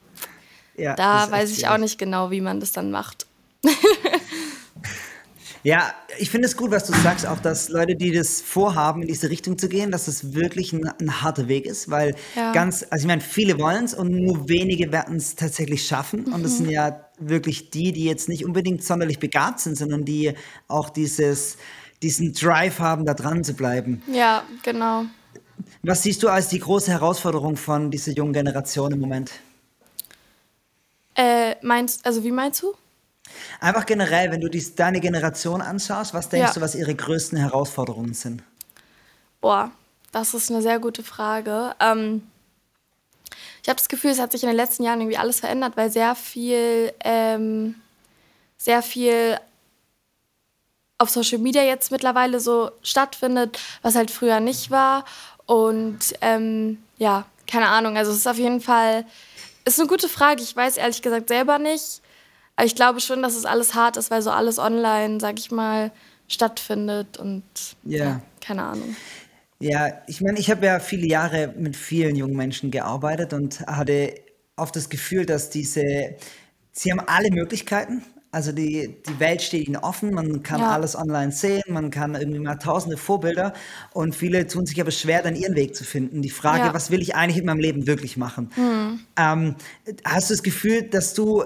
Ja, 0.77 0.95
da 0.95 1.31
weiß 1.31 1.51
ich 1.51 1.59
schwierig. 1.59 1.71
auch 1.73 1.79
nicht 1.79 1.99
genau, 1.99 2.31
wie 2.31 2.41
man 2.41 2.61
das 2.61 2.73
dann 2.73 2.91
macht. 2.91 3.27
Ja, 5.65 5.93
ich 6.19 6.31
finde 6.31 6.47
es 6.47 6.57
gut, 6.57 6.71
was 6.71 6.85
du 6.87 6.93
sagst, 7.03 7.27
auch 7.27 7.41
dass 7.41 7.69
Leute, 7.69 7.97
die 7.97 8.13
das 8.13 8.41
vorhaben, 8.41 9.03
in 9.03 9.09
diese 9.09 9.29
Richtung 9.29 9.59
zu 9.59 9.69
gehen, 9.69 9.91
dass 9.91 10.09
es 10.09 10.35
wirklich 10.35 10.73
ein, 10.73 10.89
ein 11.01 11.23
harter 11.23 11.49
Weg 11.49 11.67
ist, 11.67 11.91
weil 11.91 12.15
ja. 12.37 12.53
ganz, 12.53 12.87
also 12.91 13.05
ich 13.05 13.09
meine, 13.09 13.21
viele 13.21 13.59
wollen 13.59 13.85
es 13.85 13.95
und 13.95 14.11
nur 14.11 14.49
wenige 14.49 14.93
werden 14.93 15.17
es 15.17 15.35
tatsächlich 15.35 15.87
schaffen. 15.87 16.25
Mhm. 16.27 16.33
Und 16.33 16.43
das 16.45 16.59
sind 16.59 16.71
ja 16.71 17.05
wirklich 17.19 17.71
die, 17.71 17.93
die 17.93 18.05
jetzt 18.05 18.29
nicht 18.29 18.45
unbedingt 18.45 18.85
sonderlich 18.85 19.19
begabt 19.19 19.61
sind, 19.61 19.77
sondern 19.77 20.05
die 20.05 20.35
auch 20.69 20.91
dieses, 20.91 21.57
diesen 22.03 22.33
Drive 22.33 22.79
haben, 22.79 23.05
da 23.05 23.15
dran 23.15 23.43
zu 23.43 23.55
bleiben. 23.55 24.03
Ja, 24.13 24.45
genau. 24.63 25.05
Was 25.83 26.03
siehst 26.03 26.23
du 26.23 26.29
als 26.29 26.49
die 26.49 26.61
große 26.61 26.91
Herausforderung 26.91 27.57
von 27.57 27.91
dieser 27.91 28.13
jungen 28.13 28.33
Generation 28.33 28.93
im 28.93 29.01
Moment? 29.01 29.33
Äh, 31.17 31.57
meinst, 31.63 32.07
also 32.07 32.23
wie 32.23 32.31
meinst 32.31 32.63
du? 32.63 32.75
Einfach 33.61 33.87
generell, 33.87 34.31
wenn 34.31 34.41
du 34.41 34.49
dies, 34.49 34.75
deine 34.75 35.01
Generation 35.01 35.61
anschaust, 35.61 36.15
was 36.15 36.29
denkst 36.29 36.49
ja. 36.49 36.55
du, 36.55 36.61
was 36.61 36.75
ihre 36.75 36.95
größten 36.95 37.39
Herausforderungen 37.39 38.15
sind? 38.15 38.43
Boah, 39.41 39.71
das 40.13 40.35
ist 40.35 40.51
eine 40.51 40.63
sehr 40.63 40.79
gute 40.79 41.03
Frage. 41.03 41.75
Ähm, 41.81 42.23
ich 43.63 43.69
habe 43.69 43.77
das 43.77 43.89
Gefühl, 43.89 44.11
es 44.11 44.21
hat 44.21 44.33
sich 44.33 44.43
in 44.43 44.49
den 44.49 44.57
letzten 44.57 44.83
Jahren 44.83 45.01
irgendwie 45.01 45.19
alles 45.19 45.41
verändert, 45.41 45.77
weil 45.77 45.91
sehr 45.91 46.15
viel, 46.15 46.93
ähm, 47.05 47.75
sehr 48.57 48.83
viel 48.83 49.39
auf 50.99 51.11
Social 51.11 51.39
Media 51.39 51.63
jetzt 51.63 51.93
mittlerweile 51.93 52.41
so 52.41 52.71
stattfindet, 52.83 53.59
was 53.83 53.95
halt 53.95 54.11
früher 54.11 54.41
nicht 54.41 54.71
war. 54.71 55.05
Und 55.47 55.99
ähm, 56.21 56.83
ja, 56.99 57.27
keine 57.47 57.69
Ahnung. 57.69 57.97
Also 57.97 58.11
es 58.11 58.19
ist 58.19 58.27
auf 58.27 58.39
jeden 58.39 58.61
Fall, 58.61 59.05
ist 59.65 59.79
eine 59.79 59.89
gute 59.89 60.09
Frage. 60.09 60.43
Ich 60.43 60.55
weiß 60.55 60.77
ehrlich 60.77 61.03
gesagt 61.03 61.29
selber 61.29 61.59
nicht. 61.59 62.01
Aber 62.59 62.67
ich 62.67 62.75
glaube 62.75 63.01
schon, 63.01 63.23
dass 63.23 63.37
es 63.37 63.45
alles 63.45 63.77
hart 63.77 63.97
ist, 63.97 64.11
weil 64.11 64.21
so 64.21 64.31
alles 64.31 64.59
online, 64.59 65.21
sag 65.21 65.39
ich 65.39 65.53
mal, 65.53 65.93
stattfindet 66.27 67.17
und 67.17 67.45
yeah. 67.87 68.05
ja, 68.05 68.21
keine 68.41 68.65
Ahnung. 68.65 68.97
Ja, 69.61 69.93
ich 70.09 70.21
meine, 70.21 70.41
ich 70.41 70.51
habe 70.51 70.67
ja 70.67 70.81
viele 70.81 71.07
Jahre 71.07 71.55
mit 71.57 71.77
vielen 71.77 72.17
jungen 72.17 72.35
Menschen 72.35 72.73
gearbeitet 72.73 73.33
und 73.33 73.61
hatte 73.61 74.13
oft 74.57 74.75
das 74.75 74.89
Gefühl, 74.89 75.25
dass 75.25 75.51
diese, 75.51 76.17
sie 76.73 76.91
haben 76.91 76.99
alle 77.07 77.31
Möglichkeiten. 77.31 78.03
Also 78.33 78.51
die, 78.51 78.97
die 79.09 79.21
Welt 79.21 79.41
steht 79.41 79.69
ihnen 79.69 79.77
offen, 79.77 80.13
man 80.13 80.43
kann 80.43 80.61
ja. 80.61 80.73
alles 80.73 80.97
online 80.97 81.31
sehen, 81.31 81.63
man 81.69 81.93
kann 81.93 82.17
irgendwie 82.17 82.41
mal 82.41 82.57
tausende 82.57 82.97
Vorbilder 82.97 83.53
und 83.93 84.17
viele 84.17 84.49
tun 84.49 84.67
sich 84.67 84.81
aber 84.81 84.91
schwer, 84.91 85.23
dann 85.23 85.37
ihren 85.37 85.55
Weg 85.55 85.77
zu 85.77 85.85
finden. 85.85 86.23
Die 86.23 86.31
Frage, 86.31 86.67
ja. 86.67 86.75
was 86.75 86.91
will 86.91 87.03
ich 87.03 87.15
eigentlich 87.15 87.39
in 87.39 87.47
meinem 87.47 87.61
Leben 87.61 87.87
wirklich 87.87 88.17
machen? 88.17 88.51
Mhm. 88.57 89.01
Ähm, 89.17 89.55
hast 90.05 90.29
du 90.29 90.35
das 90.35 90.43
Gefühl, 90.43 90.83
dass 90.83 91.15
du 91.15 91.45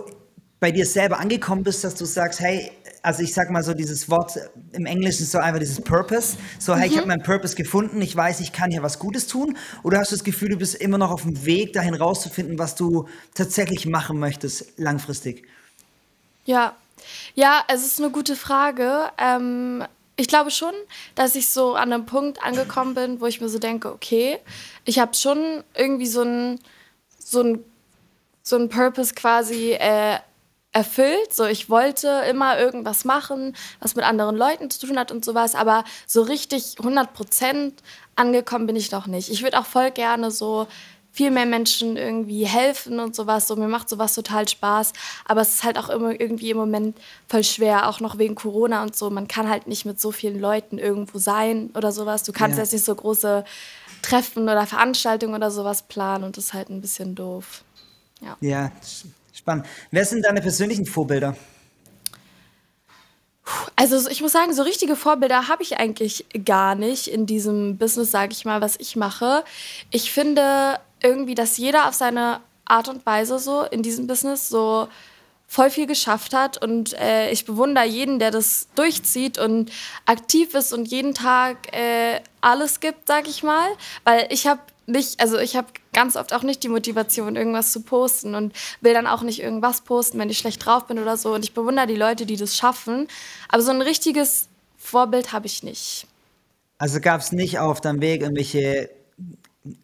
bei 0.62 0.70
dir 0.70 0.86
selber 0.86 1.18
angekommen 1.18 1.64
bist, 1.64 1.82
dass 1.82 1.96
du 1.96 2.04
sagst, 2.04 2.38
hey, 2.38 2.70
also 3.02 3.24
ich 3.24 3.34
sag 3.34 3.50
mal 3.50 3.64
so 3.64 3.74
dieses 3.74 4.08
Wort 4.08 4.38
im 4.70 4.86
Englischen 4.86 5.26
so 5.26 5.38
einfach 5.38 5.58
dieses 5.58 5.80
Purpose, 5.80 6.36
so 6.60 6.76
hey, 6.76 6.86
mhm. 6.86 6.92
ich 6.92 6.98
habe 6.98 7.08
meinen 7.08 7.24
Purpose 7.24 7.56
gefunden, 7.56 8.00
ich 8.00 8.14
weiß, 8.14 8.38
ich 8.38 8.52
kann 8.52 8.70
hier 8.70 8.80
was 8.84 9.00
Gutes 9.00 9.26
tun, 9.26 9.58
oder 9.82 9.98
hast 9.98 10.12
du 10.12 10.14
das 10.14 10.22
Gefühl, 10.22 10.50
du 10.50 10.58
bist 10.58 10.76
immer 10.76 10.98
noch 10.98 11.10
auf 11.10 11.22
dem 11.22 11.44
Weg 11.44 11.72
dahin 11.72 11.94
rauszufinden, 11.94 12.60
was 12.60 12.76
du 12.76 13.08
tatsächlich 13.34 13.86
machen 13.86 14.20
möchtest 14.20 14.78
langfristig? 14.78 15.48
Ja, 16.44 16.76
ja, 17.34 17.64
es 17.66 17.84
ist 17.84 17.98
eine 17.98 18.10
gute 18.10 18.36
Frage. 18.36 19.10
Ähm, 19.18 19.84
ich 20.14 20.28
glaube 20.28 20.52
schon, 20.52 20.74
dass 21.16 21.34
ich 21.34 21.48
so 21.48 21.74
an 21.74 21.92
einem 21.92 22.06
Punkt 22.06 22.40
angekommen 22.40 22.94
bin, 22.94 23.20
wo 23.20 23.26
ich 23.26 23.40
mir 23.40 23.48
so 23.48 23.58
denke, 23.58 23.92
okay, 23.92 24.38
ich 24.84 25.00
habe 25.00 25.14
schon 25.14 25.64
irgendwie 25.74 26.06
so 26.06 26.22
ein 26.22 26.60
so 27.18 27.42
ein 27.42 27.64
so 28.44 28.56
ein 28.56 28.68
Purpose 28.68 29.14
quasi 29.14 29.72
äh, 29.72 30.18
erfüllt. 30.72 31.34
So, 31.34 31.44
ich 31.44 31.68
wollte 31.70 32.08
immer 32.28 32.58
irgendwas 32.58 33.04
machen, 33.04 33.54
was 33.80 33.94
mit 33.94 34.04
anderen 34.04 34.36
Leuten 34.36 34.70
zu 34.70 34.86
tun 34.86 34.98
hat 34.98 35.12
und 35.12 35.24
sowas, 35.24 35.54
aber 35.54 35.84
so 36.06 36.22
richtig 36.22 36.76
100 36.78 37.12
Prozent 37.12 37.82
angekommen 38.16 38.66
bin 38.66 38.76
ich 38.76 38.90
noch 38.90 39.06
nicht. 39.06 39.30
Ich 39.30 39.42
würde 39.42 39.58
auch 39.58 39.66
voll 39.66 39.90
gerne 39.90 40.30
so 40.30 40.66
viel 41.14 41.30
mehr 41.30 41.44
Menschen 41.44 41.98
irgendwie 41.98 42.46
helfen 42.46 42.98
und 42.98 43.14
sowas. 43.14 43.46
So, 43.46 43.54
mir 43.54 43.68
macht 43.68 43.88
sowas 43.90 44.14
total 44.14 44.48
Spaß. 44.48 44.94
Aber 45.26 45.42
es 45.42 45.54
ist 45.54 45.64
halt 45.64 45.78
auch 45.78 45.90
immer 45.90 46.18
irgendwie 46.18 46.50
im 46.50 46.56
Moment 46.56 46.96
voll 47.28 47.44
schwer, 47.44 47.88
auch 47.88 48.00
noch 48.00 48.16
wegen 48.16 48.34
Corona 48.34 48.82
und 48.82 48.96
so. 48.96 49.10
Man 49.10 49.28
kann 49.28 49.48
halt 49.48 49.66
nicht 49.66 49.84
mit 49.84 50.00
so 50.00 50.10
vielen 50.10 50.40
Leuten 50.40 50.78
irgendwo 50.78 51.18
sein 51.18 51.70
oder 51.74 51.92
sowas. 51.92 52.22
Du 52.22 52.32
kannst 52.32 52.56
ja. 52.56 52.64
jetzt 52.64 52.72
nicht 52.72 52.86
so 52.86 52.94
große 52.94 53.44
Treffen 54.00 54.44
oder 54.44 54.66
Veranstaltungen 54.66 55.34
oder 55.34 55.50
sowas 55.50 55.82
planen 55.82 56.24
und 56.24 56.38
das 56.38 56.46
ist 56.46 56.54
halt 56.54 56.70
ein 56.70 56.80
bisschen 56.80 57.14
doof. 57.14 57.62
Ja. 58.22 58.36
ja, 58.40 58.72
Spannend. 59.42 59.66
Wer 59.90 60.04
sind 60.04 60.24
deine 60.24 60.40
persönlichen 60.40 60.86
Vorbilder? 60.86 61.36
Also 63.74 64.08
ich 64.08 64.22
muss 64.22 64.32
sagen, 64.32 64.52
so 64.54 64.62
richtige 64.62 64.94
Vorbilder 64.94 65.48
habe 65.48 65.64
ich 65.64 65.78
eigentlich 65.78 66.26
gar 66.44 66.76
nicht 66.76 67.08
in 67.08 67.26
diesem 67.26 67.76
Business, 67.76 68.12
sage 68.12 68.32
ich 68.32 68.44
mal, 68.44 68.60
was 68.60 68.76
ich 68.78 68.94
mache. 68.94 69.44
Ich 69.90 70.12
finde 70.12 70.78
irgendwie, 71.02 71.34
dass 71.34 71.58
jeder 71.58 71.88
auf 71.88 71.94
seine 71.94 72.40
Art 72.64 72.88
und 72.88 73.04
Weise 73.04 73.40
so 73.40 73.62
in 73.62 73.82
diesem 73.82 74.06
Business 74.06 74.48
so 74.48 74.86
voll 75.48 75.68
viel 75.68 75.86
geschafft 75.86 76.32
hat 76.32 76.62
und 76.62 76.94
äh, 76.94 77.30
ich 77.30 77.44
bewundere 77.44 77.84
jeden, 77.84 78.18
der 78.18 78.30
das 78.30 78.68
durchzieht 78.74 79.36
und 79.36 79.70
aktiv 80.06 80.54
ist 80.54 80.72
und 80.72 80.86
jeden 80.86 81.12
Tag 81.12 81.76
äh, 81.76 82.20
alles 82.40 82.80
gibt, 82.80 83.06
sag 83.06 83.28
ich 83.28 83.42
mal, 83.42 83.68
weil 84.04 84.28
ich 84.30 84.46
habe 84.46 84.60
nicht, 84.86 85.20
also 85.20 85.38
ich 85.38 85.56
habe 85.56 85.68
ganz 85.92 86.16
oft 86.16 86.32
auch 86.32 86.42
nicht 86.42 86.62
die 86.62 86.68
Motivation, 86.68 87.36
irgendwas 87.36 87.72
zu 87.72 87.82
posten 87.82 88.34
und 88.34 88.52
will 88.80 88.94
dann 88.94 89.06
auch 89.06 89.22
nicht 89.22 89.40
irgendwas 89.40 89.82
posten, 89.82 90.18
wenn 90.18 90.30
ich 90.30 90.38
schlecht 90.38 90.64
drauf 90.64 90.86
bin 90.86 90.98
oder 90.98 91.16
so. 91.16 91.34
Und 91.34 91.44
ich 91.44 91.54
bewundere 91.54 91.86
die 91.86 91.96
Leute, 91.96 92.26
die 92.26 92.36
das 92.36 92.56
schaffen. 92.56 93.08
Aber 93.48 93.62
so 93.62 93.70
ein 93.70 93.82
richtiges 93.82 94.48
Vorbild 94.76 95.32
habe 95.32 95.46
ich 95.46 95.62
nicht. 95.62 96.06
Also 96.78 97.00
gab 97.00 97.20
es 97.20 97.32
nicht 97.32 97.58
auf 97.58 97.80
deinem 97.80 98.00
Weg 98.00 98.22
irgendwelche 98.22 98.90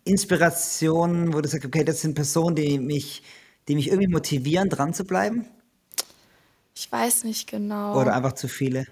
Inspirationen, 0.05 1.33
wo 1.33 1.41
du 1.41 1.49
sagst, 1.49 1.67
okay, 1.67 1.85
das 1.85 2.01
sind 2.01 2.15
Personen, 2.15 2.57
die 2.57 2.79
mich, 2.79 3.23
die 3.69 3.77
mich 3.77 3.89
irgendwie 3.89 4.09
motivieren, 4.09 4.69
dran 4.69 4.93
zu 4.93 5.05
bleiben? 5.05 5.47
Ich 6.75 6.91
weiß 6.91 7.25
nicht 7.25 7.49
genau. 7.49 8.01
Oder 8.01 8.15
einfach 8.15 8.33
zu 8.33 8.49
viele? 8.49 8.87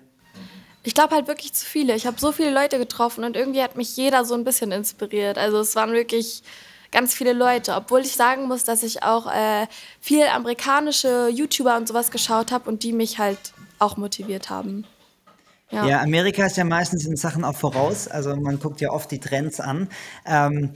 Ich 0.87 0.95
glaube 0.95 1.17
halt 1.17 1.27
wirklich 1.27 1.53
zu 1.53 1.67
viele. 1.67 1.97
Ich 1.97 2.07
habe 2.07 2.21
so 2.21 2.31
viele 2.31 2.53
Leute 2.53 2.79
getroffen 2.79 3.25
und 3.25 3.37
irgendwie 3.37 3.61
hat 3.61 3.77
mich 3.77 3.97
jeder 3.97 4.25
so 4.25 4.35
ein 4.35 4.45
bisschen 4.45 4.71
inspiriert. 4.71 5.37
Also 5.37 5.59
es 5.59 5.75
waren 5.75 5.93
wirklich 5.93 6.45
ganz 6.93 7.13
viele 7.13 7.33
Leute. 7.33 7.75
Obwohl 7.75 8.03
ich 8.03 8.13
sagen 8.13 8.47
muss, 8.47 8.63
dass 8.63 8.85
ich 8.85 9.03
auch 9.03 9.27
äh, 9.27 9.67
viel 10.01 10.25
amerikanische 10.29 11.27
YouTuber 11.29 11.77
und 11.77 11.89
sowas 11.89 12.13
geschaut 12.13 12.53
habe 12.53 12.71
und 12.71 12.85
die 12.85 12.93
mich 12.93 13.19
halt 13.19 13.53
auch 13.81 13.97
motiviert 13.97 14.49
haben. 14.49 14.87
Ja. 15.71 15.87
ja. 15.87 16.01
Amerika 16.01 16.47
ist 16.47 16.57
ja 16.57 16.65
meistens 16.65 17.07
in 17.07 17.17
Sachen 17.17 17.45
auch 17.45 17.57
voraus. 17.57 18.07
Also 18.09 18.37
man 18.37 18.59
guckt 18.61 18.81
ja 18.81 18.91
oft 18.91 19.11
die 19.11 19.19
Trends 19.19 19.61
an. 19.61 19.89
Ähm, 20.25 20.71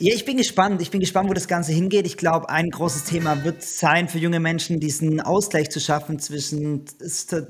ja, 0.00 0.12
ich 0.12 0.24
bin 0.24 0.36
gespannt. 0.36 0.82
Ich 0.82 0.90
bin 0.90 1.00
gespannt, 1.00 1.30
wo 1.30 1.34
das 1.34 1.46
Ganze 1.46 1.72
hingeht. 1.72 2.04
Ich 2.04 2.16
glaube, 2.16 2.48
ein 2.48 2.68
großes 2.68 3.04
Thema 3.04 3.44
wird 3.44 3.62
sein 3.62 4.08
für 4.08 4.18
junge 4.18 4.40
Menschen, 4.40 4.80
diesen 4.80 5.20
Ausgleich 5.20 5.70
zu 5.70 5.78
schaffen 5.78 6.18
zwischen 6.18 6.84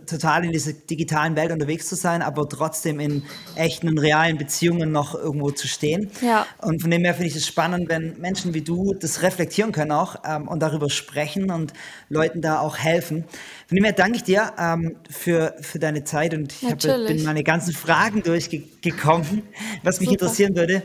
total 0.07 0.45
in 0.45 0.53
dieser 0.53 0.75
digitalen 0.75 1.37
Welt 1.37 1.53
unterwegs 1.53 1.89
zu 1.89 1.95
sein, 1.97 2.21
aber 2.21 2.47
trotzdem 2.47 3.01
in 3.01 3.23
echten 3.57 3.89
und 3.89 3.99
realen 3.99 4.37
Beziehungen 4.37 4.93
noch 4.93 5.15
irgendwo 5.15 5.53
zu 5.53 5.67
stehen. 5.67 6.11
Ja. 6.21 6.47
Und 6.61 6.83
von 6.83 6.91
dem 6.91 7.03
her 7.05 7.15
finde 7.15 7.29
ich 7.29 7.37
es 7.37 7.47
spannend, 7.47 7.89
wenn 7.89 8.21
Menschen 8.21 8.53
wie 8.53 8.63
du 8.63 8.93
das 8.93 9.23
reflektieren 9.23 9.73
können 9.73 9.93
auch 9.93 10.17
ähm, 10.27 10.47
und 10.47 10.61
darüber 10.61 10.91
sprechen 10.91 11.51
und 11.51 11.73
Leuten 12.11 12.43
da 12.43 12.61
auch 12.61 12.77
helfen. 12.77 13.25
Von 13.67 13.77
dem 13.77 13.85
her 13.85 13.95
danke 13.95 14.17
ich 14.17 14.23
dir 14.23 14.53
ähm, 14.59 14.97
für, 15.09 15.57
für 15.63 15.79
deine 15.79 16.05
Zeit 16.05 16.35
und 16.35 16.53
ich 16.53 16.69
hab, 16.93 17.07
bin 17.07 17.23
meine 17.25 17.43
ganzen 17.43 17.73
Fragen 17.75 18.23
durchgekommen, 18.23 19.43
was 19.83 20.01
mich 20.01 20.09
Super. 20.09 20.23
interessieren 20.23 20.57
würde. 20.57 20.83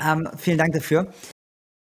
Ähm, 0.00 0.28
vielen 0.36 0.58
Dank 0.58 0.72
dafür. 0.72 1.12